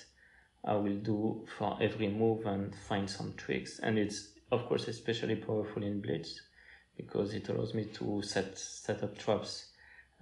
I 0.66 0.76
will 0.76 0.98
do 0.98 1.46
for 1.58 1.78
every 1.82 2.10
move 2.10 2.46
and 2.46 2.76
find 2.90 3.10
some 3.10 3.36
tricks, 3.38 3.80
and 3.80 3.98
it's 3.98 4.34
of 4.52 4.66
course 4.66 4.90
especially 4.90 5.36
powerful 5.36 5.84
in 5.84 6.02
blitz 6.02 6.42
because 6.98 7.34
it 7.34 7.48
allows 7.50 7.74
me 7.74 7.86
to 7.86 8.22
set 8.24 8.58
set 8.58 9.04
up 9.04 9.18
traps 9.18 9.68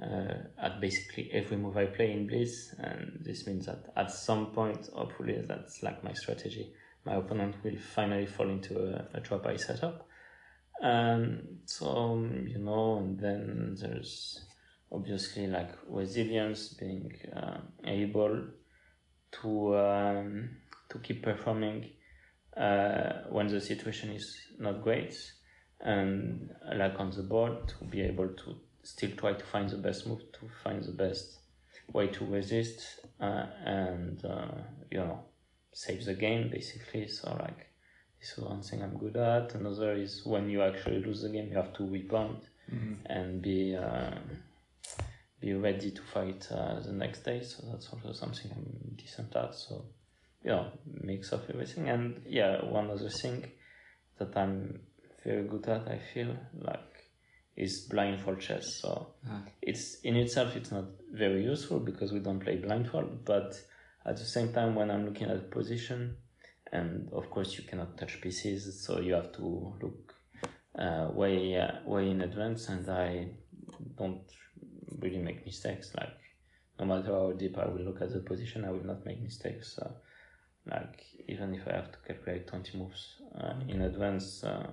uh, 0.02 0.34
at 0.62 0.82
basically 0.82 1.30
every 1.32 1.58
move 1.58 1.78
I 1.78 1.86
play 1.86 2.12
in 2.12 2.28
blitz 2.28 2.74
and 2.78 3.20
this 3.22 3.48
means 3.48 3.66
that 3.66 3.92
at 3.96 4.12
some 4.12 4.48
point 4.48 4.90
hopefully 4.94 5.42
that's 5.48 5.82
like 5.84 6.04
my 6.04 6.14
strategy. 6.14 6.74
My 7.06 7.16
opponent 7.16 7.56
will 7.64 7.78
finally 7.78 8.26
fall 8.26 8.50
into 8.50 8.78
a, 8.78 9.18
a 9.18 9.22
trap 9.22 9.46
I 9.46 9.56
set 9.58 9.84
up. 9.84 10.08
Um, 10.82 11.42
so 11.66 11.88
um, 11.88 12.46
you 12.48 12.58
know 12.58 12.98
and 12.98 13.18
then 13.18 13.78
there's 13.80 14.44
obviously 14.92 15.48
like 15.48 15.72
resilience 15.88 16.70
being 16.74 17.12
uh, 17.34 17.60
able 17.86 18.48
to 19.42 19.78
um, 19.78 20.50
to 20.90 21.00
keep 21.00 21.24
performing 21.24 21.90
uh, 22.58 23.24
when 23.30 23.48
the 23.48 23.62
situation 23.62 24.12
is 24.12 24.38
not 24.60 24.84
great 24.84 25.16
and 25.82 26.54
like 26.76 27.00
on 27.00 27.12
the 27.12 27.24
board 27.24 27.68
to 27.68 27.86
be 27.86 28.02
able 28.02 28.30
to 28.30 28.56
still 28.84 29.12
try 29.12 29.34
to 29.34 29.46
find 29.46 29.70
the 29.70 29.78
best 29.78 30.08
move 30.08 30.22
to 30.32 30.48
find 30.64 30.84
the 30.84 30.92
best 30.92 31.40
way 31.92 32.08
to 32.08 32.26
resist 32.26 33.00
uh, 33.20 33.46
and 33.66 34.24
uh, 34.26 34.48
you 34.92 34.98
know 34.98 35.20
save 35.74 36.06
the 36.06 36.14
game 36.14 36.50
basically. 36.50 37.08
So 37.08 37.36
like 37.40 37.68
this 38.20 38.38
is 38.38 38.44
one 38.44 38.62
thing 38.62 38.82
i'm 38.82 38.98
good 38.98 39.18
at. 39.18 39.54
Another 39.56 39.94
is 39.94 40.26
when 40.26 40.50
you 40.50 40.62
actually 40.62 41.04
lose 41.04 41.22
the 41.22 41.30
game 41.30 41.50
you 41.50 41.58
have 41.58 41.74
to 41.74 41.86
rebound 41.86 42.42
and 43.08 43.42
be 43.42 43.76
uh, 43.76 44.12
be 45.40 45.54
ready 45.54 45.92
to 45.92 46.02
fight 46.02 46.48
uh, 46.52 46.80
the 46.80 46.92
next 46.94 47.24
day. 47.24 47.42
So 47.44 47.64
that's 47.72 47.90
also 47.90 48.14
something 48.14 48.52
i'm 48.52 48.96
decent 48.96 49.36
at. 49.36 49.54
So 49.54 49.86
you 50.44 50.52
know, 50.52 50.68
mix 51.02 51.32
of 51.32 51.50
everything. 51.50 51.90
And 51.90 52.22
yeah, 52.28 52.64
one 52.64 52.90
other 52.90 53.10
thing 53.10 53.52
that 54.20 54.36
I'm 54.38 54.80
very 55.26 55.44
good 55.44 55.68
at, 55.68 55.88
I 55.88 56.00
feel 56.14 56.36
like, 56.62 57.10
is 57.56 57.82
blindfold 57.82 58.40
chess. 58.40 58.76
So 58.82 59.14
it's 59.62 60.00
in 60.02 60.16
itself, 60.16 60.56
it's 60.56 60.72
not 60.72 60.86
very 61.12 61.44
useful 61.44 61.80
because 61.80 62.12
we 62.12 62.20
don't 62.20 62.40
play 62.40 62.58
blindfold. 62.58 63.26
But 63.26 63.60
at 64.06 64.18
the 64.18 64.26
same 64.26 64.54
time, 64.54 64.76
when 64.76 64.92
I'm 64.92 65.06
looking 65.06 65.28
at 65.28 65.38
a 65.38 65.40
position, 65.40 66.18
and 66.72 67.10
of 67.14 67.30
course 67.30 67.58
you 67.58 67.64
cannot 67.64 67.98
touch 67.98 68.22
pieces, 68.22 68.86
so 68.86 69.00
you 69.00 69.14
have 69.14 69.32
to 69.34 69.74
look 69.82 70.14
uh, 70.78 71.10
way 71.14 71.56
uh, 71.58 71.80
way 71.86 72.10
in 72.10 72.22
advance. 72.22 72.70
And 72.70 72.88
I 72.90 73.30
don't 73.98 74.22
really 75.00 75.20
make 75.20 75.46
mistakes. 75.46 75.92
Like 75.98 76.18
no 76.80 76.86
matter 76.86 77.12
how 77.14 77.32
deep 77.32 77.58
I 77.58 77.68
will 77.68 77.82
look 77.82 78.02
at 78.02 78.12
the 78.12 78.20
position, 78.20 78.66
I 78.66 78.72
will 78.72 78.86
not 78.86 79.06
make 79.06 79.22
mistakes. 79.22 79.76
So, 79.76 79.92
like 80.70 81.04
even 81.28 81.56
if 81.56 81.68
I 81.68 81.74
have 81.74 81.92
to 81.92 81.98
calculate 82.06 82.48
20 82.48 82.78
moves 82.78 83.16
uh, 83.40 83.54
in 83.68 83.82
advance 83.82 84.44
uh, 84.44 84.68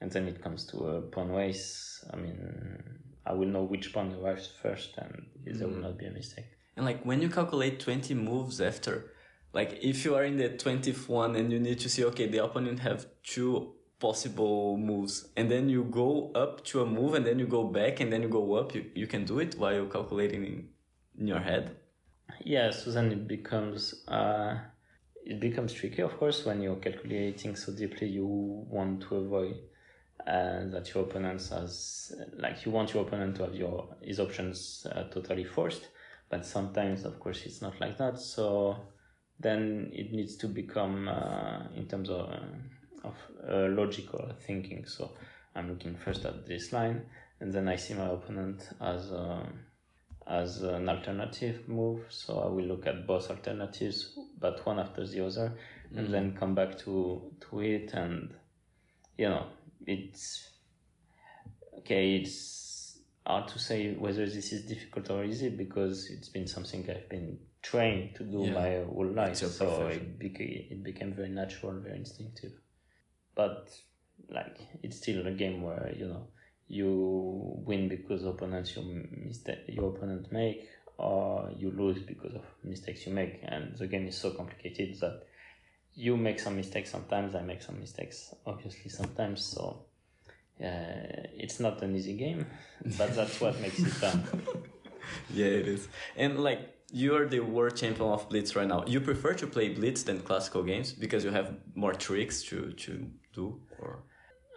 and 0.00 0.10
then 0.10 0.28
it 0.28 0.42
comes 0.42 0.64
to 0.66 0.78
a 0.78 1.02
pawn 1.02 1.30
race 1.30 2.04
I 2.12 2.16
mean 2.16 2.38
I 3.28 3.32
will 3.34 3.48
know 3.48 3.62
which 3.62 3.92
pawn 3.92 4.14
arrives 4.14 4.48
first 4.62 4.96
and 4.96 5.26
there 5.44 5.68
will 5.68 5.76
not 5.76 5.98
be 5.98 6.06
a 6.06 6.10
mistake. 6.10 6.46
And 6.76 6.86
like 6.86 7.04
when 7.04 7.20
you 7.20 7.28
calculate 7.28 7.78
20 7.78 8.14
moves 8.14 8.60
after, 8.60 9.12
like 9.52 9.78
if 9.82 10.04
you 10.04 10.14
are 10.14 10.24
in 10.24 10.38
the 10.38 10.48
20th 10.48 11.08
one 11.08 11.36
and 11.36 11.52
you 11.52 11.60
need 11.60 11.78
to 11.80 11.90
see, 11.90 12.04
okay, 12.06 12.26
the 12.26 12.42
opponent 12.42 12.80
have 12.80 13.06
two 13.22 13.74
possible 14.00 14.78
moves 14.78 15.28
and 15.36 15.50
then 15.50 15.68
you 15.68 15.84
go 15.84 16.30
up 16.34 16.64
to 16.64 16.80
a 16.80 16.86
move 16.86 17.14
and 17.14 17.26
then 17.26 17.38
you 17.38 17.46
go 17.46 17.64
back 17.64 18.00
and 18.00 18.10
then 18.12 18.22
you 18.22 18.28
go 18.28 18.54
up, 18.54 18.74
you, 18.74 18.86
you 18.94 19.06
can 19.06 19.24
do 19.24 19.40
it 19.40 19.56
while 19.58 19.74
you're 19.74 19.86
calculating 19.86 20.44
in, 20.44 20.68
in 21.18 21.26
your 21.26 21.40
head. 21.40 21.76
yeah 22.44 22.70
so 22.70 22.90
then 22.90 23.10
it 23.10 23.26
becomes 23.26 24.04
uh, 24.08 24.56
it 25.24 25.40
becomes 25.40 25.72
tricky 25.72 26.02
of 26.02 26.16
course 26.18 26.44
when 26.46 26.62
you're 26.62 26.76
calculating 26.76 27.56
so 27.56 27.72
deeply 27.72 28.06
you 28.08 28.26
want 28.26 29.00
to 29.02 29.16
avoid 29.16 29.56
uh, 30.26 30.64
that 30.70 30.92
your 30.94 31.04
opponent 31.04 31.40
has 31.50 32.12
like 32.36 32.64
you 32.64 32.72
want 32.72 32.92
your 32.92 33.04
opponent 33.04 33.36
to 33.36 33.42
have 33.44 33.54
your 33.54 33.96
his 34.02 34.20
options 34.20 34.86
uh, 34.92 35.04
totally 35.04 35.44
forced 35.44 35.88
but 36.30 36.44
sometimes 36.44 37.04
of 37.04 37.18
course 37.20 37.44
it's 37.44 37.62
not 37.62 37.80
like 37.80 37.98
that. 37.98 38.18
So 38.18 38.76
then 39.40 39.90
it 39.92 40.12
needs 40.12 40.36
to 40.36 40.48
become 40.48 41.08
uh, 41.08 41.68
in 41.74 41.86
terms 41.86 42.10
of 42.10 42.28
uh, 42.28 42.40
of 43.04 43.14
uh, 43.48 43.68
logical 43.68 44.32
thinking. 44.46 44.84
So 44.86 45.12
I'm 45.54 45.68
looking 45.68 45.96
first 45.96 46.24
at 46.24 46.46
this 46.46 46.72
line, 46.72 47.02
and 47.40 47.52
then 47.52 47.68
I 47.68 47.76
see 47.76 47.94
my 47.94 48.06
opponent 48.10 48.68
as 48.80 49.10
a, 49.12 49.48
as 50.26 50.62
an 50.62 50.88
alternative 50.88 51.68
move. 51.68 52.00
So 52.08 52.40
I 52.40 52.48
will 52.48 52.64
look 52.64 52.86
at 52.86 53.06
both 53.06 53.30
alternatives, 53.30 54.18
but 54.38 54.64
one 54.66 54.80
after 54.80 55.06
the 55.06 55.24
other, 55.24 55.56
and 55.94 56.12
then 56.12 56.36
come 56.36 56.54
back 56.54 56.76
to 56.80 57.32
to 57.48 57.60
it, 57.60 57.92
and 57.94 58.34
you 59.16 59.28
know, 59.28 59.46
it's 59.88 60.50
okay. 61.78 62.16
It's 62.16 62.98
hard 63.26 63.48
to 63.48 63.58
say 63.58 63.94
whether 63.94 64.26
this 64.26 64.52
is 64.52 64.66
difficult 64.66 65.10
or 65.10 65.24
easy 65.24 65.48
because 65.50 66.10
it's 66.10 66.28
been 66.28 66.46
something 66.46 66.88
I've 66.90 67.08
been 67.08 67.38
trained 67.62 68.14
to 68.16 68.24
do 68.24 68.44
Yeah. 68.44 68.54
my 68.54 68.84
whole 68.84 69.10
life. 69.12 69.36
So 69.36 69.88
it 69.88 70.18
became 70.18 70.66
it 70.70 70.82
became 70.82 71.12
very 71.14 71.30
natural, 71.30 71.80
very 71.80 71.96
instinctive. 71.96 72.52
But 73.34 73.70
like 74.28 74.56
it's 74.82 74.96
still 74.96 75.26
a 75.26 75.32
game 75.32 75.62
where 75.62 75.94
you 75.96 76.06
know 76.06 76.28
you 76.68 76.90
win 77.66 77.88
because 77.88 78.24
opponents 78.24 78.76
your 78.76 78.84
mistake 78.84 79.60
your 79.68 79.88
opponent 79.94 80.30
make, 80.32 80.68
or 80.98 81.50
you 81.56 81.70
lose 81.70 82.02
because 82.02 82.34
of 82.34 82.44
mistakes 82.62 83.06
you 83.06 83.12
make. 83.14 83.40
And 83.42 83.76
the 83.76 83.86
game 83.86 84.06
is 84.06 84.16
so 84.18 84.30
complicated 84.32 85.00
that 85.00 85.22
you 85.98 86.16
make 86.16 86.38
some 86.38 86.56
mistakes 86.56 86.90
sometimes. 86.90 87.34
I 87.34 87.42
make 87.42 87.62
some 87.62 87.78
mistakes, 87.80 88.34
obviously 88.46 88.90
sometimes. 88.90 89.44
So 89.44 89.62
uh, 90.60 91.26
it's 91.44 91.58
not 91.58 91.82
an 91.82 91.96
easy 91.96 92.16
game, 92.16 92.46
but 92.98 93.14
that's 93.16 93.40
what 93.40 93.60
makes 93.60 93.78
it 93.80 93.94
fun. 94.02 94.22
Yeah, 95.32 95.46
it 95.46 95.66
is. 95.66 95.88
And 96.16 96.38
like 96.38 96.60
you're 96.92 97.26
the 97.26 97.40
world 97.40 97.76
champion 97.76 98.10
of 98.10 98.28
Blitz 98.28 98.54
right 98.54 98.68
now. 98.68 98.84
You 98.86 99.00
prefer 99.00 99.32
to 99.34 99.46
play 99.46 99.70
Blitz 99.70 100.02
than 100.02 100.20
classical 100.20 100.62
games 100.62 100.92
because 100.92 101.24
you 101.24 101.30
have 101.30 101.54
more 101.74 101.94
tricks 101.94 102.42
to 102.50 102.72
to 102.84 102.92
do 103.34 103.60
or 103.78 104.02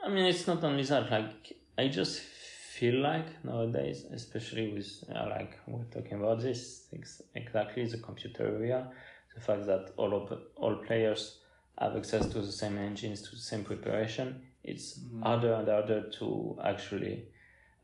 I 0.03 0.09
mean, 0.09 0.25
it's 0.25 0.47
not 0.47 0.63
only 0.63 0.83
that. 0.83 1.11
Like, 1.11 1.53
I 1.77 1.87
just 1.87 2.19
feel 2.19 2.95
like 3.01 3.27
nowadays, 3.45 4.05
especially 4.11 4.73
with 4.73 4.89
uh, 5.15 5.27
like 5.29 5.59
we're 5.67 5.83
talking 5.85 6.17
about 6.19 6.41
this 6.41 6.87
ex- 6.93 7.21
exactly 7.35 7.85
the 7.85 7.99
computer 7.99 8.45
area, 8.57 8.89
the 9.35 9.41
fact 9.41 9.65
that 9.65 9.91
all 9.97 10.29
all 10.55 10.75
players 10.75 11.39
have 11.77 11.95
access 11.95 12.25
to 12.27 12.41
the 12.41 12.51
same 12.51 12.77
engines, 12.77 13.21
to 13.23 13.31
the 13.31 13.41
same 13.41 13.63
preparation. 13.63 14.41
It's 14.63 14.99
harder 15.23 15.53
and 15.53 15.67
harder 15.67 16.09
to 16.19 16.59
actually 16.63 17.25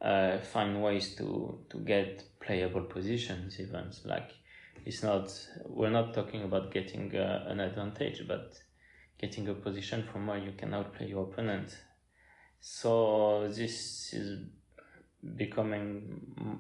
uh, 0.02 0.38
find 0.40 0.84
ways 0.84 1.16
to 1.16 1.60
to 1.70 1.78
get 1.80 2.24
playable 2.40 2.84
positions. 2.84 3.60
Even 3.60 3.92
like, 4.06 4.32
it's 4.86 5.04
not. 5.04 5.34
We're 5.66 5.90
not 5.90 6.14
talking 6.14 6.44
about 6.44 6.72
getting 6.72 7.16
uh, 7.16 7.46
an 7.48 7.60
advantage, 7.60 8.28
but 8.28 8.60
getting 9.20 9.48
a 9.48 9.54
position 9.54 10.04
from 10.12 10.28
where 10.28 10.38
you 10.38 10.52
can 10.52 10.74
outplay 10.74 11.08
your 11.08 11.24
opponent. 11.24 11.76
So 12.60 13.48
this 13.48 14.14
is 14.14 14.46
becoming 15.36 16.22
mm, 16.40 16.58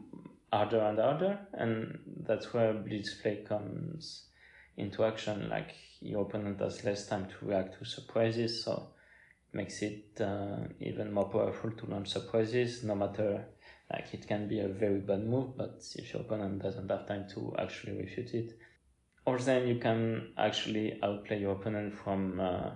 harder 0.51 0.79
and 0.79 0.97
harder, 0.97 1.39
and 1.53 1.99
that's 2.25 2.53
where 2.53 2.73
blitz 2.73 3.13
play 3.15 3.43
comes 3.47 4.26
into 4.77 5.03
action. 5.03 5.49
Like 5.49 5.75
your 6.01 6.21
opponent 6.23 6.59
has 6.61 6.83
less 6.83 7.07
time 7.07 7.27
to 7.27 7.45
react 7.45 7.79
to 7.79 7.85
surprises, 7.85 8.63
so 8.63 8.89
it 9.51 9.57
makes 9.57 9.81
it 9.81 10.21
uh, 10.21 10.57
even 10.79 11.11
more 11.11 11.29
powerful 11.29 11.71
to 11.71 11.85
launch 11.87 12.09
surprises. 12.09 12.83
No 12.83 12.95
matter 12.95 13.45
like 13.91 14.13
it 14.13 14.27
can 14.27 14.47
be 14.47 14.59
a 14.59 14.67
very 14.67 14.99
bad 14.99 15.25
move, 15.25 15.57
but 15.57 15.83
if 15.95 16.13
your 16.13 16.21
opponent 16.21 16.61
doesn't 16.61 16.89
have 16.89 17.07
time 17.07 17.25
to 17.33 17.55
actually 17.57 17.97
refute 17.97 18.33
it, 18.33 18.57
or 19.25 19.39
then 19.39 19.67
you 19.67 19.79
can 19.79 20.33
actually 20.37 20.99
outplay 21.03 21.39
your 21.39 21.53
opponent 21.53 21.93
from 21.93 22.39
uh, 22.39 22.71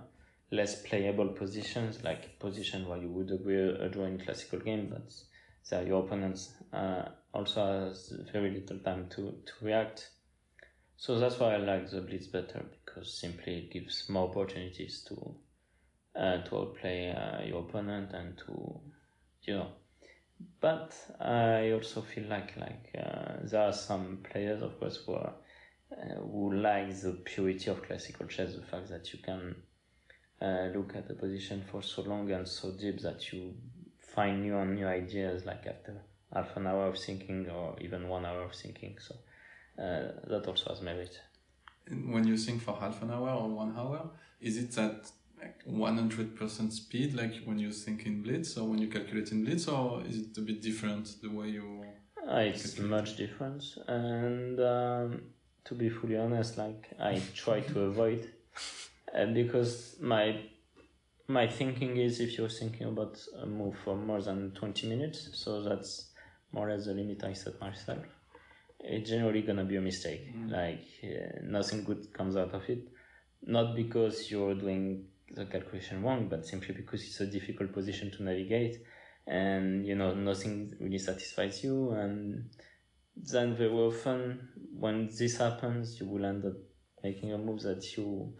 less 0.50 0.82
playable 0.82 1.28
positions, 1.28 2.02
like 2.04 2.38
position 2.38 2.86
where 2.86 2.98
you 2.98 3.08
would 3.08 3.30
agree 3.30 3.58
a 3.58 3.88
draw 3.88 4.04
in 4.04 4.18
classical 4.18 4.58
game, 4.58 4.88
but 4.90 5.12
there 5.70 5.86
your 5.86 6.04
opponents 6.04 6.54
uh, 6.72 7.04
also 7.32 7.88
has 7.88 8.12
very 8.32 8.50
little 8.50 8.78
time 8.80 9.06
to, 9.10 9.34
to 9.46 9.52
react. 9.62 10.10
So 11.02 11.18
that's 11.18 11.40
why 11.40 11.54
I 11.54 11.56
like 11.56 11.90
the 11.90 12.00
blitz 12.00 12.28
better 12.28 12.64
because 12.86 13.12
simply 13.12 13.58
it 13.58 13.72
gives 13.72 14.08
more 14.08 14.28
opportunities 14.28 15.04
to 15.08 15.34
uh, 16.14 16.42
to 16.44 16.58
outplay 16.58 17.10
uh, 17.10 17.42
your 17.44 17.62
opponent 17.62 18.12
and 18.12 18.38
to 18.38 18.80
you 19.42 19.54
know. 19.54 19.66
But 20.60 20.94
I 21.20 21.72
also 21.72 22.02
feel 22.02 22.28
like 22.28 22.56
like 22.56 22.90
uh, 22.96 23.38
there 23.42 23.62
are 23.62 23.72
some 23.72 24.18
players, 24.30 24.62
of 24.62 24.78
course, 24.78 24.98
who 25.04 25.14
are 25.14 25.32
uh, 25.90 26.20
who 26.20 26.54
like 26.54 26.94
the 27.00 27.14
purity 27.24 27.68
of 27.68 27.82
classical 27.82 28.28
chess, 28.28 28.54
the 28.54 28.62
fact 28.62 28.88
that 28.90 29.12
you 29.12 29.18
can 29.18 29.56
uh, 30.40 30.68
look 30.72 30.94
at 30.94 31.08
the 31.08 31.14
position 31.14 31.64
for 31.68 31.82
so 31.82 32.02
long 32.02 32.30
and 32.30 32.46
so 32.46 32.70
deep 32.70 33.00
that 33.00 33.32
you 33.32 33.56
find 33.98 34.42
new 34.42 34.56
and 34.56 34.76
new 34.76 34.86
ideas 34.86 35.44
like 35.46 35.66
after 35.66 36.00
half 36.32 36.56
an 36.56 36.68
hour 36.68 36.86
of 36.86 36.96
thinking 36.96 37.50
or 37.50 37.74
even 37.80 38.06
one 38.06 38.24
hour 38.24 38.42
of 38.42 38.54
thinking. 38.54 38.98
So 39.00 39.16
uh, 39.78 40.12
that 40.26 40.44
also 40.46 40.70
has 40.70 40.80
merit. 40.80 41.20
And 41.86 42.12
when 42.12 42.26
you 42.26 42.36
think 42.36 42.62
for 42.62 42.74
half 42.76 43.02
an 43.02 43.10
hour 43.10 43.30
or 43.30 43.48
one 43.48 43.74
hour, 43.76 44.10
is 44.40 44.56
it 44.56 44.72
that 44.72 45.10
like 45.42 45.64
100% 45.66 46.72
speed, 46.72 47.14
like 47.14 47.34
when 47.44 47.58
you 47.58 47.72
think 47.72 48.06
in 48.06 48.22
Blitz 48.22 48.56
or 48.56 48.68
when 48.68 48.78
you 48.78 48.88
calculate 48.88 49.32
in 49.32 49.44
Blitz, 49.44 49.68
or 49.68 50.02
is 50.06 50.18
it 50.18 50.38
a 50.38 50.40
bit 50.40 50.62
different 50.62 51.16
the 51.22 51.28
way 51.28 51.48
you. 51.48 51.84
Uh, 52.28 52.36
it's 52.36 52.78
much 52.78 53.16
different, 53.16 53.64
and 53.88 54.60
um, 54.60 55.22
to 55.64 55.74
be 55.74 55.88
fully 55.88 56.16
honest, 56.16 56.56
like 56.56 56.90
I 57.00 57.20
try 57.34 57.60
to 57.60 57.80
avoid, 57.90 58.30
uh, 59.12 59.26
because 59.26 59.96
my 60.00 60.40
my 61.26 61.48
thinking 61.48 61.96
is 61.96 62.20
if 62.20 62.38
you're 62.38 62.48
thinking 62.48 62.86
about 62.86 63.18
a 63.40 63.46
move 63.46 63.74
for 63.84 63.96
more 63.96 64.22
than 64.22 64.52
twenty 64.52 64.88
minutes, 64.88 65.30
so 65.32 65.62
that's 65.62 66.10
more 66.52 66.68
or 66.68 66.72
less 66.74 66.86
the 66.86 66.94
limit 66.94 67.24
I 67.24 67.32
set 67.32 67.60
myself. 67.60 68.04
It's 68.82 69.08
generally 69.08 69.42
gonna 69.42 69.64
be 69.64 69.76
a 69.76 69.80
mistake. 69.80 70.34
Like 70.48 70.86
uh, 71.04 71.38
nothing 71.44 71.84
good 71.84 72.12
comes 72.12 72.36
out 72.36 72.52
of 72.52 72.68
it, 72.68 72.88
not 73.42 73.76
because 73.76 74.30
you're 74.30 74.54
doing 74.54 75.06
the 75.30 75.46
calculation 75.46 76.02
wrong, 76.02 76.28
but 76.28 76.46
simply 76.46 76.74
because 76.74 77.02
it's 77.02 77.20
a 77.20 77.26
difficult 77.26 77.72
position 77.72 78.10
to 78.10 78.22
navigate 78.22 78.82
and 79.26 79.86
you 79.86 79.94
know 79.94 80.14
nothing 80.14 80.74
really 80.80 80.98
satisfies 80.98 81.62
you. 81.62 81.90
And 81.92 82.50
then 83.16 83.54
very 83.54 83.70
often 83.70 84.48
when 84.78 85.06
this 85.06 85.36
happens 85.36 86.00
you 86.00 86.06
will 86.06 86.24
end 86.24 86.44
up 86.44 86.54
making 87.02 87.32
a 87.32 87.38
move 87.38 87.60
that 87.62 87.96
you 87.96 88.32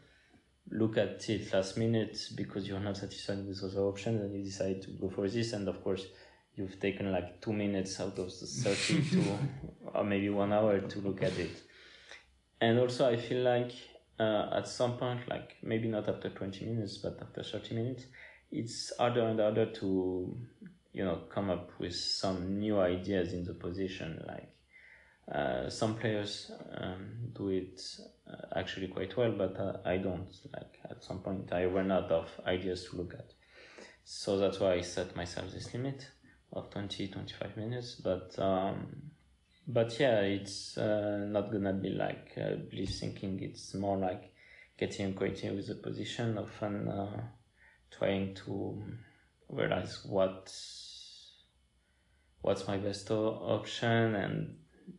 look 0.70 0.96
at 0.96 1.28
it 1.28 1.52
last 1.52 1.76
minute 1.76 2.18
because 2.36 2.66
you're 2.66 2.80
not 2.80 2.96
satisfied 2.96 3.46
with 3.46 3.62
other 3.62 3.82
options 3.82 4.20
and 4.22 4.34
you 4.34 4.44
decide 4.44 4.80
to 4.82 4.90
go 4.92 5.10
for 5.10 5.28
this. 5.28 5.52
And 5.52 5.68
of 5.68 5.82
course 5.82 6.06
you've 6.56 6.78
taken 6.80 7.10
like 7.10 7.40
two 7.40 7.52
minutes 7.52 7.98
out 8.00 8.18
of 8.18 8.28
the 8.38 8.46
30 8.46 9.10
to 9.10 9.38
or 9.94 10.04
maybe 10.12 10.28
one 10.28 10.52
hour 10.52 10.80
to 10.80 10.98
look 11.00 11.22
at 11.22 11.38
it. 11.38 11.62
And 12.60 12.78
also 12.78 13.10
i 13.10 13.16
feel 13.16 13.42
like 13.42 13.72
uh, 14.20 14.50
at 14.52 14.68
some 14.68 14.96
point 14.96 15.28
like 15.28 15.56
maybe 15.62 15.88
not 15.88 16.08
after 16.08 16.28
20 16.28 16.64
minutes 16.66 16.98
but 16.98 17.18
after 17.20 17.42
30 17.42 17.74
minutes 17.74 18.04
it's 18.52 18.92
harder 18.98 19.26
and 19.26 19.40
harder 19.40 19.66
to 19.66 20.36
you 20.92 21.04
know 21.04 21.22
come 21.30 21.50
up 21.50 21.70
with 21.78 21.94
some 21.94 22.58
new 22.58 22.78
ideas 22.78 23.32
in 23.32 23.44
the 23.44 23.54
position. 23.54 24.22
Like 24.26 24.50
uh, 25.34 25.70
some 25.70 25.96
players 25.96 26.50
um, 26.76 27.30
do 27.32 27.48
it 27.48 27.80
uh, 28.30 28.58
actually 28.58 28.88
quite 28.88 29.16
well 29.16 29.32
but 29.32 29.58
uh, 29.58 29.78
i 29.84 29.96
don't. 29.96 30.28
Like 30.52 30.78
at 30.90 31.02
some 31.02 31.20
point 31.20 31.52
i 31.52 31.64
run 31.64 31.90
out 31.90 32.10
of 32.10 32.28
ideas 32.46 32.88
to 32.90 32.96
look 32.96 33.14
at. 33.14 33.32
So 34.04 34.38
that's 34.38 34.60
why 34.60 34.74
i 34.74 34.80
set 34.82 35.16
myself 35.16 35.50
this 35.52 35.72
limit 35.72 36.06
of 36.52 36.70
20 36.70 37.08
25 37.08 37.56
minutes 37.56 37.94
but 37.96 38.38
um, 38.38 38.86
but 39.66 39.98
yeah 39.98 40.20
it's 40.20 40.76
uh, 40.76 41.24
not 41.28 41.50
gonna 41.52 41.72
be 41.72 41.90
like 41.90 42.32
uh, 42.36 42.56
thinking 43.00 43.40
it's 43.42 43.74
more 43.74 43.96
like 43.96 44.32
getting 44.78 45.10
acquainted 45.10 45.54
with 45.54 45.68
the 45.68 45.74
position 45.76 46.36
often 46.38 46.88
uh, 46.88 47.22
trying 47.90 48.34
to 48.34 48.82
realize 49.48 50.04
what 50.04 50.52
what's 52.40 52.66
my 52.66 52.76
best 52.76 53.08
option. 53.10 54.16
And 54.16 54.56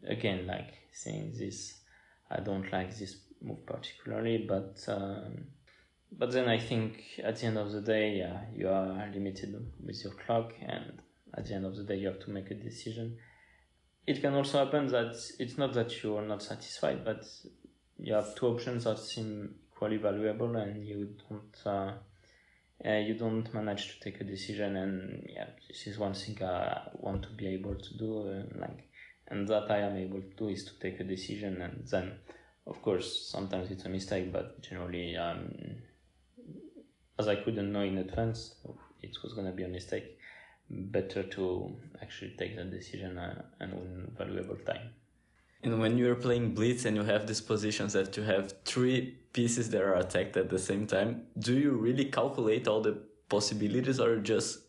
again 0.08 0.48
like 0.48 0.74
saying 0.92 1.34
this 1.38 1.82
i 2.30 2.40
don't 2.40 2.72
like 2.72 2.96
this 2.98 3.18
move 3.42 3.66
particularly 3.66 4.46
but 4.48 4.78
um, 4.88 5.46
but 6.12 6.32
then 6.32 6.48
i 6.48 6.58
think 6.58 7.04
at 7.24 7.38
the 7.38 7.46
end 7.46 7.58
of 7.58 7.72
the 7.72 7.82
day 7.82 8.18
yeah 8.18 8.42
you 8.54 8.68
are 8.68 9.10
limited 9.14 9.54
with 9.86 10.04
your 10.04 10.14
clock 10.14 10.54
and 10.66 11.02
at 11.36 11.46
the 11.46 11.54
end 11.54 11.66
of 11.66 11.76
the 11.76 11.84
day 11.84 11.98
you 11.98 12.08
have 12.08 12.20
to 12.20 12.30
make 12.30 12.52
a 12.52 12.56
decision. 12.56 13.18
It 14.06 14.22
can 14.22 14.34
also 14.34 14.64
happen 14.66 14.88
that 14.88 15.16
it's 15.40 15.58
not 15.58 15.74
that 15.74 16.04
you 16.04 16.18
are 16.18 16.26
not 16.26 16.44
satisfied 16.44 17.06
but 17.06 17.24
you 17.98 18.14
have 18.14 18.36
two 18.36 18.48
options 18.48 18.84
that 18.84 19.00
seem 19.00 19.56
equally 19.84 19.98
valuable 19.98 20.56
and 20.56 20.86
you 20.86 21.16
don't 21.30 21.58
uh, 21.66 21.94
uh, 22.86 22.98
you 22.98 23.14
don't 23.16 23.54
manage 23.54 23.94
to 23.94 24.00
take 24.00 24.22
a 24.22 24.24
decision 24.24 24.76
and 24.76 25.30
yeah 25.30 25.48
this 25.68 25.88
is 25.88 25.98
one 25.98 26.14
thing 26.14 26.38
i 26.44 26.82
want 26.96 27.22
to 27.24 27.30
be 27.30 27.48
able 27.48 27.76
to 27.76 27.98
do 27.98 28.28
uh, 28.30 28.60
like 28.60 28.90
and 29.28 29.48
that 29.48 29.70
i 29.70 29.80
am 29.80 29.98
able 29.98 30.22
to 30.22 30.36
do 30.38 30.50
is 30.50 30.64
to 30.66 30.78
take 30.80 31.00
a 31.00 31.04
decision 31.04 31.62
and 31.62 31.88
then 31.90 32.14
of 32.68 32.82
course 32.82 33.30
sometimes 33.32 33.72
it's 33.72 33.86
a 33.86 33.90
mistake 33.90 34.32
but 34.32 34.62
generally 34.62 35.16
um, 35.16 35.50
as 37.20 37.28
i 37.28 37.36
couldn't 37.36 37.72
know 37.72 37.82
in 37.82 37.98
advance 37.98 38.56
it 39.02 39.16
was 39.24 39.34
going 39.34 39.48
to 39.48 39.54
be 39.54 39.64
a 39.64 39.68
mistake 39.68 40.18
better 40.70 41.24
to 41.24 41.76
actually 42.02 42.36
take 42.38 42.56
the 42.56 42.64
decision 42.64 43.18
uh, 43.18 43.42
and 43.60 43.74
win 43.74 44.12
valuable 44.18 44.58
time. 44.66 44.90
And 45.64 45.80
when 45.80 45.98
you're 45.98 46.16
playing 46.16 46.54
Blitz 46.54 46.86
and 46.86 46.98
you 46.98 47.04
have 47.04 47.26
these 47.26 47.40
positions 47.40 47.94
that 47.94 48.18
you 48.18 48.24
have 48.24 48.54
three 48.66 49.18
pieces 49.32 49.70
that 49.70 49.82
are 49.82 49.96
attacked 49.96 50.36
at 50.36 50.50
the 50.50 50.60
same 50.60 50.86
time, 50.86 51.24
do 51.40 51.54
you 51.54 51.72
really 51.72 52.06
calculate 52.06 52.68
all 52.68 52.82
the 52.82 52.98
possibilities 53.30 54.00
or 54.00 54.18
just 54.18 54.60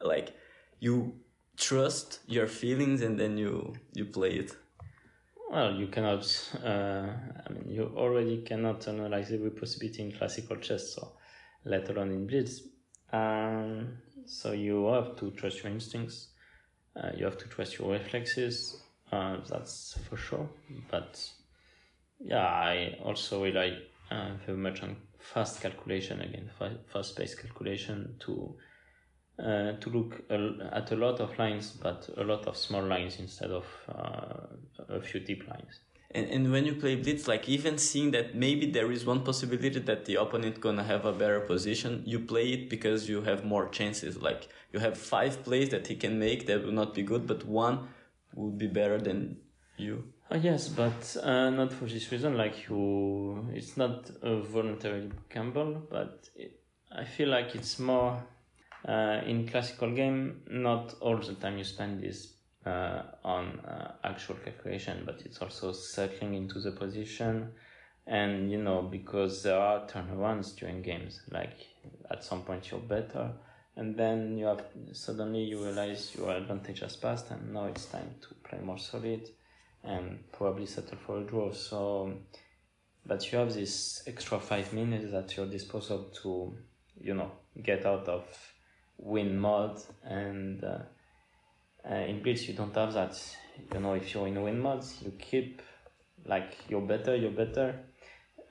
like 0.00 0.34
you 0.80 1.14
trust 1.56 2.20
your 2.26 2.48
feelings 2.48 3.02
and 3.02 3.18
then 3.18 3.38
you 3.38 3.74
you 3.94 4.06
play 4.06 4.32
it? 4.32 4.56
Well, 5.50 5.74
you 5.74 5.88
cannot. 5.88 6.22
Uh, 6.64 7.06
I 7.46 7.52
mean, 7.52 7.64
you 7.68 7.92
already 7.96 8.42
cannot 8.42 8.86
analyze 8.88 9.32
every 9.32 9.50
possibility 9.50 10.02
in 10.02 10.12
classical 10.12 10.56
chess, 10.56 10.94
so 10.94 11.12
let 11.64 11.88
alone 11.88 12.10
in 12.10 12.26
Blitz. 12.26 12.62
Um, 13.12 13.98
so 14.26 14.52
you 14.52 14.86
have 14.86 15.16
to 15.16 15.30
trust 15.32 15.62
your 15.62 15.72
instincts. 15.72 16.28
Uh, 16.96 17.10
you 17.16 17.24
have 17.24 17.38
to 17.38 17.48
trust 17.48 17.78
your 17.78 17.92
reflexes. 17.92 18.82
Uh, 19.12 19.38
that's 19.48 19.98
for 20.08 20.16
sure. 20.16 20.48
But 20.90 21.28
yeah, 22.18 22.46
I 22.46 22.98
also 23.04 23.44
rely 23.44 23.78
uh, 24.10 24.30
very 24.46 24.58
much 24.58 24.82
on 24.82 24.96
fast 25.18 25.60
calculation 25.60 26.20
again, 26.20 26.50
fast 26.92 27.16
paced 27.16 27.40
calculation 27.40 28.16
to 28.20 28.56
uh, 29.38 29.72
to 29.72 29.90
look 29.90 30.22
at 30.28 30.92
a 30.92 30.96
lot 30.96 31.20
of 31.20 31.38
lines, 31.38 31.70
but 31.70 32.10
a 32.18 32.24
lot 32.24 32.46
of 32.46 32.56
small 32.56 32.82
lines 32.82 33.18
instead 33.18 33.50
of 33.50 33.64
uh, 33.88 34.94
a 34.94 35.00
few 35.00 35.20
deep 35.20 35.48
lines. 35.48 35.80
And, 36.12 36.26
and 36.28 36.50
when 36.50 36.64
you 36.64 36.74
play 36.74 36.96
blitz, 36.96 37.28
like 37.28 37.48
even 37.48 37.78
seeing 37.78 38.10
that 38.10 38.34
maybe 38.34 38.70
there 38.70 38.90
is 38.90 39.06
one 39.06 39.22
possibility 39.22 39.78
that 39.78 40.06
the 40.06 40.16
opponent 40.16 40.60
gonna 40.60 40.82
have 40.82 41.04
a 41.04 41.12
better 41.12 41.40
position, 41.40 42.02
you 42.04 42.18
play 42.18 42.48
it 42.48 42.68
because 42.68 43.08
you 43.08 43.22
have 43.22 43.44
more 43.44 43.68
chances. 43.68 44.20
Like 44.20 44.48
you 44.72 44.80
have 44.80 44.98
five 44.98 45.44
plays 45.44 45.68
that 45.68 45.86
he 45.86 45.94
can 45.94 46.18
make 46.18 46.46
that 46.46 46.64
will 46.64 46.72
not 46.72 46.94
be 46.94 47.02
good, 47.02 47.26
but 47.26 47.46
one 47.46 47.88
would 48.34 48.58
be 48.58 48.66
better 48.66 48.98
than 48.98 49.36
you. 49.76 50.12
Uh, 50.32 50.36
yes, 50.36 50.68
but 50.68 51.16
uh, 51.22 51.50
not 51.50 51.72
for 51.72 51.86
this 51.86 52.10
reason. 52.10 52.36
Like 52.36 52.68
you, 52.68 53.46
it's 53.52 53.76
not 53.76 54.10
a 54.22 54.40
voluntary 54.40 55.10
gamble, 55.32 55.82
but 55.90 56.28
it, 56.34 56.60
I 56.90 57.04
feel 57.04 57.28
like 57.28 57.54
it's 57.54 57.78
more 57.78 58.20
uh, 58.86 59.20
in 59.24 59.46
classical 59.46 59.92
game. 59.92 60.42
Not 60.50 60.94
all 61.00 61.18
the 61.18 61.34
time 61.34 61.56
you 61.58 61.64
spend 61.64 62.02
this 62.02 62.34
uh, 62.66 63.02
on 63.24 63.58
uh, 63.60 63.92
actual 64.04 64.36
calculation, 64.36 65.02
but 65.06 65.22
it's 65.24 65.38
also 65.38 65.72
settling 65.72 66.34
into 66.34 66.60
the 66.60 66.72
position. 66.72 67.52
And 68.06 68.50
you 68.50 68.58
know, 68.58 68.82
because 68.82 69.42
there 69.42 69.58
are 69.58 69.86
turnarounds 69.86 70.56
during 70.56 70.82
games, 70.82 71.20
like 71.30 71.66
at 72.10 72.24
some 72.24 72.42
point 72.42 72.70
you're 72.70 72.80
better, 72.80 73.30
and 73.76 73.96
then 73.96 74.36
you 74.36 74.46
have 74.46 74.64
suddenly 74.92 75.44
you 75.44 75.62
realize 75.62 76.14
your 76.16 76.32
advantage 76.32 76.80
has 76.80 76.96
passed, 76.96 77.30
and 77.30 77.52
now 77.52 77.66
it's 77.66 77.86
time 77.86 78.14
to 78.20 78.34
play 78.48 78.58
more 78.58 78.78
solid 78.78 79.28
and 79.84 80.18
probably 80.32 80.66
settle 80.66 80.98
for 80.98 81.20
a 81.20 81.24
draw. 81.24 81.52
So, 81.52 82.12
but 83.06 83.30
you 83.30 83.38
have 83.38 83.54
this 83.54 84.02
extra 84.06 84.38
five 84.38 84.72
minutes 84.72 85.14
at 85.14 85.36
your 85.36 85.46
disposal 85.46 86.10
to, 86.22 86.54
you 87.00 87.14
know, 87.14 87.30
get 87.62 87.86
out 87.86 88.08
of 88.08 88.24
win 88.98 89.38
mode 89.38 89.78
and. 90.04 90.62
Uh, 90.64 90.78
uh, 91.88 91.94
in 91.94 92.22
Blitz, 92.22 92.48
you 92.48 92.54
don't 92.54 92.74
have 92.74 92.92
that. 92.94 93.20
You 93.72 93.80
know, 93.80 93.94
if 93.94 94.14
you're 94.14 94.26
in 94.26 94.42
win 94.42 94.60
mode, 94.60 94.84
you 95.02 95.12
keep 95.18 95.62
like 96.26 96.56
you're 96.68 96.80
better, 96.80 97.16
you're 97.16 97.30
better, 97.30 97.78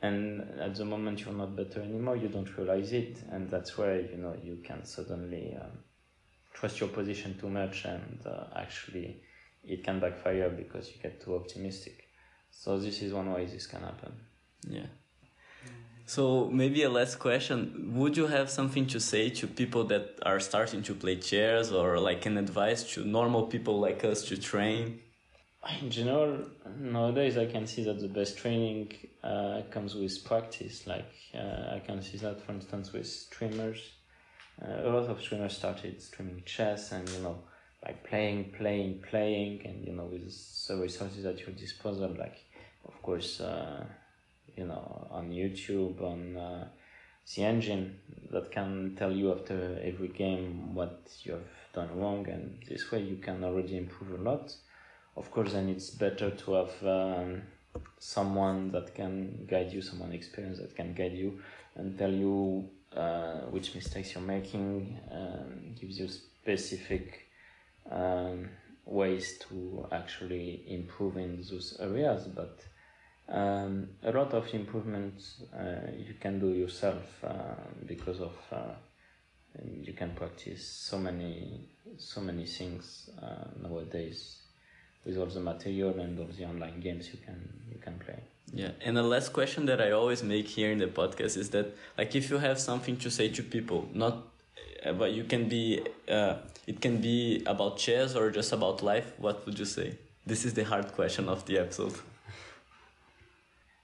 and 0.01 0.41
at 0.59 0.75
the 0.75 0.85
moment 0.85 1.21
you're 1.21 1.33
not 1.33 1.55
better 1.55 1.81
anymore, 1.81 2.15
you 2.15 2.27
don't 2.27 2.57
realize 2.57 2.93
it, 2.93 3.17
and 3.31 3.49
that's 3.49 3.77
where 3.77 3.99
you 4.01 4.17
know 4.17 4.35
you 4.41 4.57
can 4.63 4.85
suddenly 4.85 5.55
um, 5.59 5.79
trust 6.53 6.79
your 6.79 6.89
position 6.89 7.37
too 7.39 7.49
much, 7.49 7.85
and 7.85 8.19
uh, 8.25 8.45
actually 8.55 9.21
it 9.63 9.83
can 9.83 9.99
backfire 9.99 10.49
because 10.49 10.89
you 10.89 11.01
get 11.01 11.21
too 11.21 11.35
optimistic. 11.35 12.07
So 12.51 12.79
this 12.79 13.01
is 13.01 13.13
one 13.13 13.31
way 13.31 13.45
this 13.45 13.67
can 13.67 13.81
happen. 13.81 14.13
Yeah. 14.67 14.87
So 16.09 16.49
maybe 16.49 16.81
a 16.81 16.89
last 16.89 17.19
question: 17.19 17.91
Would 17.93 18.17
you 18.17 18.25
have 18.25 18.49
something 18.49 18.87
to 18.87 18.99
say 18.99 19.29
to 19.29 19.45
people 19.45 19.83
that 19.93 20.17
are 20.23 20.39
starting 20.39 20.81
to 20.89 20.95
play 20.95 21.17
chess, 21.17 21.71
or 21.71 21.99
like 21.99 22.25
an 22.25 22.35
advice 22.39 22.81
to 22.93 23.05
normal 23.05 23.43
people 23.45 23.79
like 23.79 24.03
us 24.03 24.23
to 24.29 24.35
train? 24.35 25.01
In 25.79 25.91
general, 25.91 26.31
nowadays 26.79 27.37
I 27.37 27.45
can 27.45 27.67
see 27.67 27.83
that 27.83 27.99
the 27.99 28.07
best 28.07 28.39
training 28.39 28.91
uh, 29.23 29.61
comes 29.69 29.93
with 29.93 30.25
practice. 30.25 30.87
Like 30.87 31.11
uh, 31.35 31.75
I 31.75 31.79
can 31.85 32.01
see 32.01 32.17
that, 32.25 32.41
for 32.41 32.53
instance, 32.53 32.91
with 32.91 33.05
streamers. 33.05 33.79
Uh, 34.59 34.87
a 34.87 34.89
lot 34.89 35.07
of 35.11 35.21
streamers 35.21 35.55
started 35.55 36.01
streaming 36.01 36.41
chess, 36.43 36.91
and 36.91 37.07
you 37.09 37.19
know, 37.19 37.37
by 37.83 37.91
playing, 38.09 38.45
playing, 38.57 39.03
playing, 39.11 39.63
and 39.63 39.85
you 39.85 39.93
know, 39.93 40.05
with 40.05 40.25
the 40.67 40.75
resources 40.75 41.23
at 41.27 41.39
your 41.41 41.51
disposal, 41.51 42.15
like 42.17 42.37
of 42.87 42.99
course 43.03 43.41
uh, 43.41 43.85
you 44.59 44.65
know 44.65 45.07
on 45.09 45.31
YouTube 45.31 46.01
on 46.01 46.37
uh, 46.37 46.67
the 47.35 47.43
engine 47.43 47.99
that 48.31 48.51
can 48.51 48.95
tell 48.97 49.11
you 49.11 49.31
after 49.31 49.79
every 49.83 50.09
game 50.09 50.73
what 50.73 50.99
you 51.23 51.33
have 51.33 51.51
done 51.73 51.89
wrong, 51.99 52.27
and 52.27 52.59
this 52.67 52.91
way 52.91 53.01
you 53.01 53.17
can 53.17 53.43
already 53.43 53.77
improve 53.77 54.19
a 54.19 54.23
lot. 54.23 54.55
Of 55.15 55.31
course, 55.31 55.53
then 55.53 55.69
it's 55.69 55.89
better 55.89 56.31
to 56.31 56.53
have 56.53 56.83
um, 56.83 57.41
someone 57.99 58.71
that 58.71 58.95
can 58.95 59.45
guide 59.49 59.71
you, 59.71 59.81
someone 59.81 60.11
experienced 60.13 60.61
that 60.61 60.75
can 60.75 60.93
guide 60.93 61.13
you 61.13 61.39
and 61.75 61.97
tell 61.97 62.11
you 62.11 62.69
uh, 62.95 63.41
which 63.51 63.75
mistakes 63.75 64.13
you're 64.13 64.23
making, 64.23 64.97
um, 65.11 65.75
gives 65.79 65.99
you 65.99 66.07
specific 66.07 67.27
um, 67.91 68.49
ways 68.85 69.37
to 69.49 69.87
actually 69.91 70.63
improve 70.67 71.17
in 71.17 71.37
those 71.37 71.77
areas. 71.79 72.27
But 72.27 72.59
um, 73.31 73.89
a 74.03 74.11
lot 74.11 74.33
of 74.33 74.51
improvements 74.53 75.41
uh, 75.53 75.91
you 75.97 76.15
can 76.19 76.39
do 76.39 76.49
yourself 76.49 77.23
uh, 77.23 77.31
because 77.85 78.19
of 78.21 78.35
uh, 78.51 78.57
you 79.81 79.93
can 79.93 80.11
practice 80.15 80.65
so 80.65 80.97
many 80.97 81.67
so 81.97 82.21
many 82.21 82.45
things 82.45 83.09
uh, 83.21 83.45
nowadays 83.61 84.37
with 85.05 85.17
all 85.17 85.25
the 85.25 85.39
material 85.39 85.99
and 85.99 86.19
all 86.19 86.27
the 86.37 86.45
online 86.45 86.79
games 86.79 87.09
you 87.13 87.19
can 87.25 87.39
you 87.71 87.79
can 87.79 87.97
play. 87.99 88.19
Yeah, 88.53 88.71
and 88.83 88.97
the 88.97 89.03
last 89.03 89.31
question 89.31 89.65
that 89.67 89.79
I 89.79 89.91
always 89.91 90.23
make 90.23 90.47
here 90.47 90.71
in 90.71 90.79
the 90.79 90.87
podcast 90.87 91.37
is 91.37 91.51
that 91.51 91.75
like 91.97 92.15
if 92.15 92.29
you 92.29 92.37
have 92.37 92.59
something 92.59 92.97
to 92.97 93.11
say 93.11 93.29
to 93.29 93.43
people, 93.43 93.87
not 93.93 94.27
uh, 94.85 94.93
but 94.93 95.11
you 95.11 95.23
can 95.23 95.47
be 95.47 95.85
uh, 96.09 96.35
it 96.67 96.81
can 96.81 96.99
be 97.01 97.43
about 97.45 97.77
chess 97.77 98.15
or 98.15 98.31
just 98.31 98.51
about 98.51 98.81
life. 98.81 99.13
What 99.17 99.45
would 99.45 99.59
you 99.59 99.65
say? 99.65 99.97
This 100.25 100.45
is 100.45 100.53
the 100.53 100.63
hard 100.63 100.91
question 100.93 101.29
of 101.29 101.45
the 101.45 101.59
episode. 101.59 101.95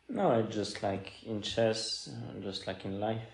No, 0.07 0.41
just 0.43 0.83
like 0.83 1.11
in 1.25 1.41
chess, 1.41 2.09
just 2.41 2.67
like 2.67 2.85
in 2.85 2.99
life. 2.99 3.27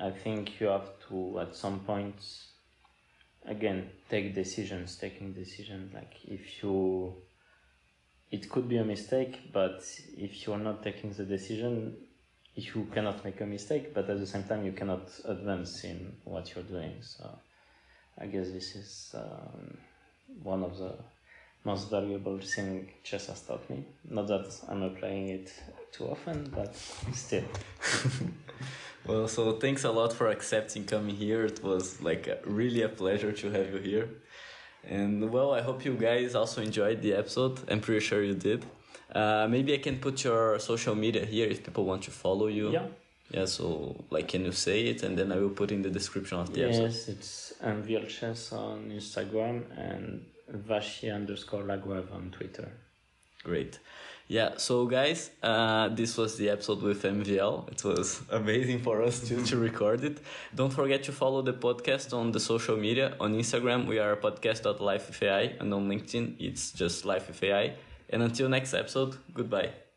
I 0.00 0.10
think 0.10 0.60
you 0.60 0.68
have 0.68 0.88
to, 1.08 1.40
at 1.40 1.54
some 1.54 1.80
point, 1.80 2.14
again, 3.44 3.90
take 4.08 4.34
decisions, 4.34 4.96
taking 4.96 5.32
decisions. 5.32 5.92
Like 5.92 6.14
if 6.24 6.62
you, 6.62 7.14
it 8.30 8.48
could 8.48 8.68
be 8.68 8.78
a 8.78 8.84
mistake, 8.84 9.52
but 9.52 9.82
if 10.16 10.46
you're 10.46 10.58
not 10.58 10.82
taking 10.82 11.12
the 11.12 11.24
decision, 11.24 11.96
you 12.54 12.86
cannot 12.92 13.24
make 13.24 13.40
a 13.40 13.46
mistake, 13.46 13.94
but 13.94 14.08
at 14.08 14.18
the 14.18 14.26
same 14.26 14.44
time, 14.44 14.64
you 14.64 14.72
cannot 14.72 15.08
advance 15.24 15.84
in 15.84 16.16
what 16.24 16.54
you're 16.54 16.64
doing. 16.64 16.96
So 17.02 17.38
I 18.18 18.26
guess 18.26 18.50
this 18.50 18.74
is 18.76 19.14
um, 19.14 19.78
one 20.42 20.62
of 20.62 20.78
the 20.78 20.94
most 21.64 21.90
valuable 21.90 22.38
thing 22.38 22.90
chess 23.04 23.26
has 23.26 23.40
taught 23.42 23.68
me. 23.70 23.84
Not 24.08 24.26
that 24.28 24.46
I'm 24.68 24.80
not 24.80 24.96
playing 24.96 25.28
it 25.28 25.52
too 25.92 26.06
often, 26.06 26.50
but 26.54 26.74
still. 27.12 27.44
well, 29.06 29.28
so 29.28 29.52
thanks 29.52 29.84
a 29.84 29.90
lot 29.90 30.12
for 30.12 30.28
accepting 30.28 30.84
coming 30.84 31.14
here. 31.14 31.44
It 31.44 31.62
was 31.62 32.02
like 32.02 32.26
a, 32.26 32.38
really 32.44 32.82
a 32.82 32.88
pleasure 32.88 33.32
to 33.32 33.50
have 33.50 33.72
you 33.72 33.78
here. 33.78 34.08
And 34.84 35.30
well, 35.30 35.52
I 35.54 35.62
hope 35.62 35.84
you 35.84 35.94
guys 35.94 36.34
also 36.34 36.60
enjoyed 36.60 37.00
the 37.02 37.14
episode. 37.14 37.60
I'm 37.70 37.80
pretty 37.80 38.04
sure 38.04 38.22
you 38.22 38.34
did. 38.34 38.64
Uh, 39.14 39.46
maybe 39.48 39.74
I 39.74 39.78
can 39.78 39.98
put 39.98 40.24
your 40.24 40.58
social 40.58 40.94
media 40.96 41.24
here 41.24 41.46
if 41.46 41.62
people 41.62 41.84
want 41.84 42.02
to 42.04 42.10
follow 42.10 42.48
you. 42.48 42.70
Yeah. 42.70 42.86
Yeah, 43.30 43.46
so 43.46 44.04
like, 44.10 44.28
can 44.28 44.44
you 44.44 44.52
say 44.52 44.82
it, 44.88 45.02
and 45.02 45.16
then 45.16 45.32
I 45.32 45.36
will 45.36 45.50
put 45.50 45.72
in 45.72 45.80
the 45.80 45.88
description 45.88 46.38
of 46.38 46.52
the 46.52 46.60
yes, 46.60 46.78
episode. 46.78 46.84
Yes, 46.84 47.08
it's 47.08 48.18
Chess 48.20 48.52
on 48.52 48.90
Instagram 48.90 49.64
and 49.74 50.26
Vachier 50.52 51.14
underscore 51.14 51.62
Lagrave 51.62 52.12
on 52.14 52.30
Twitter. 52.30 52.70
Great. 53.44 53.78
Yeah, 54.28 54.56
so 54.56 54.86
guys, 54.86 55.30
uh, 55.42 55.88
this 55.88 56.16
was 56.16 56.36
the 56.36 56.48
episode 56.48 56.80
with 56.80 57.02
MVL. 57.02 57.70
It 57.70 57.84
was 57.84 58.22
amazing 58.30 58.80
for 58.80 59.02
us 59.02 59.20
to, 59.28 59.44
to 59.44 59.56
record 59.58 60.04
it. 60.04 60.18
Don't 60.54 60.72
forget 60.72 61.02
to 61.04 61.12
follow 61.12 61.42
the 61.42 61.52
podcast 61.52 62.16
on 62.16 62.32
the 62.32 62.40
social 62.40 62.76
media. 62.76 63.16
On 63.20 63.34
Instagram, 63.34 63.86
we 63.86 63.98
are 63.98 64.16
podcast.lifewithai, 64.16 65.60
and 65.60 65.74
on 65.74 65.88
LinkedIn, 65.88 66.36
it's 66.38 66.72
just 66.72 67.04
Life 67.04 67.28
with 67.28 67.42
AI. 67.42 67.74
And 68.08 68.22
until 68.22 68.48
next 68.48 68.74
episode, 68.74 69.16
goodbye. 69.34 69.91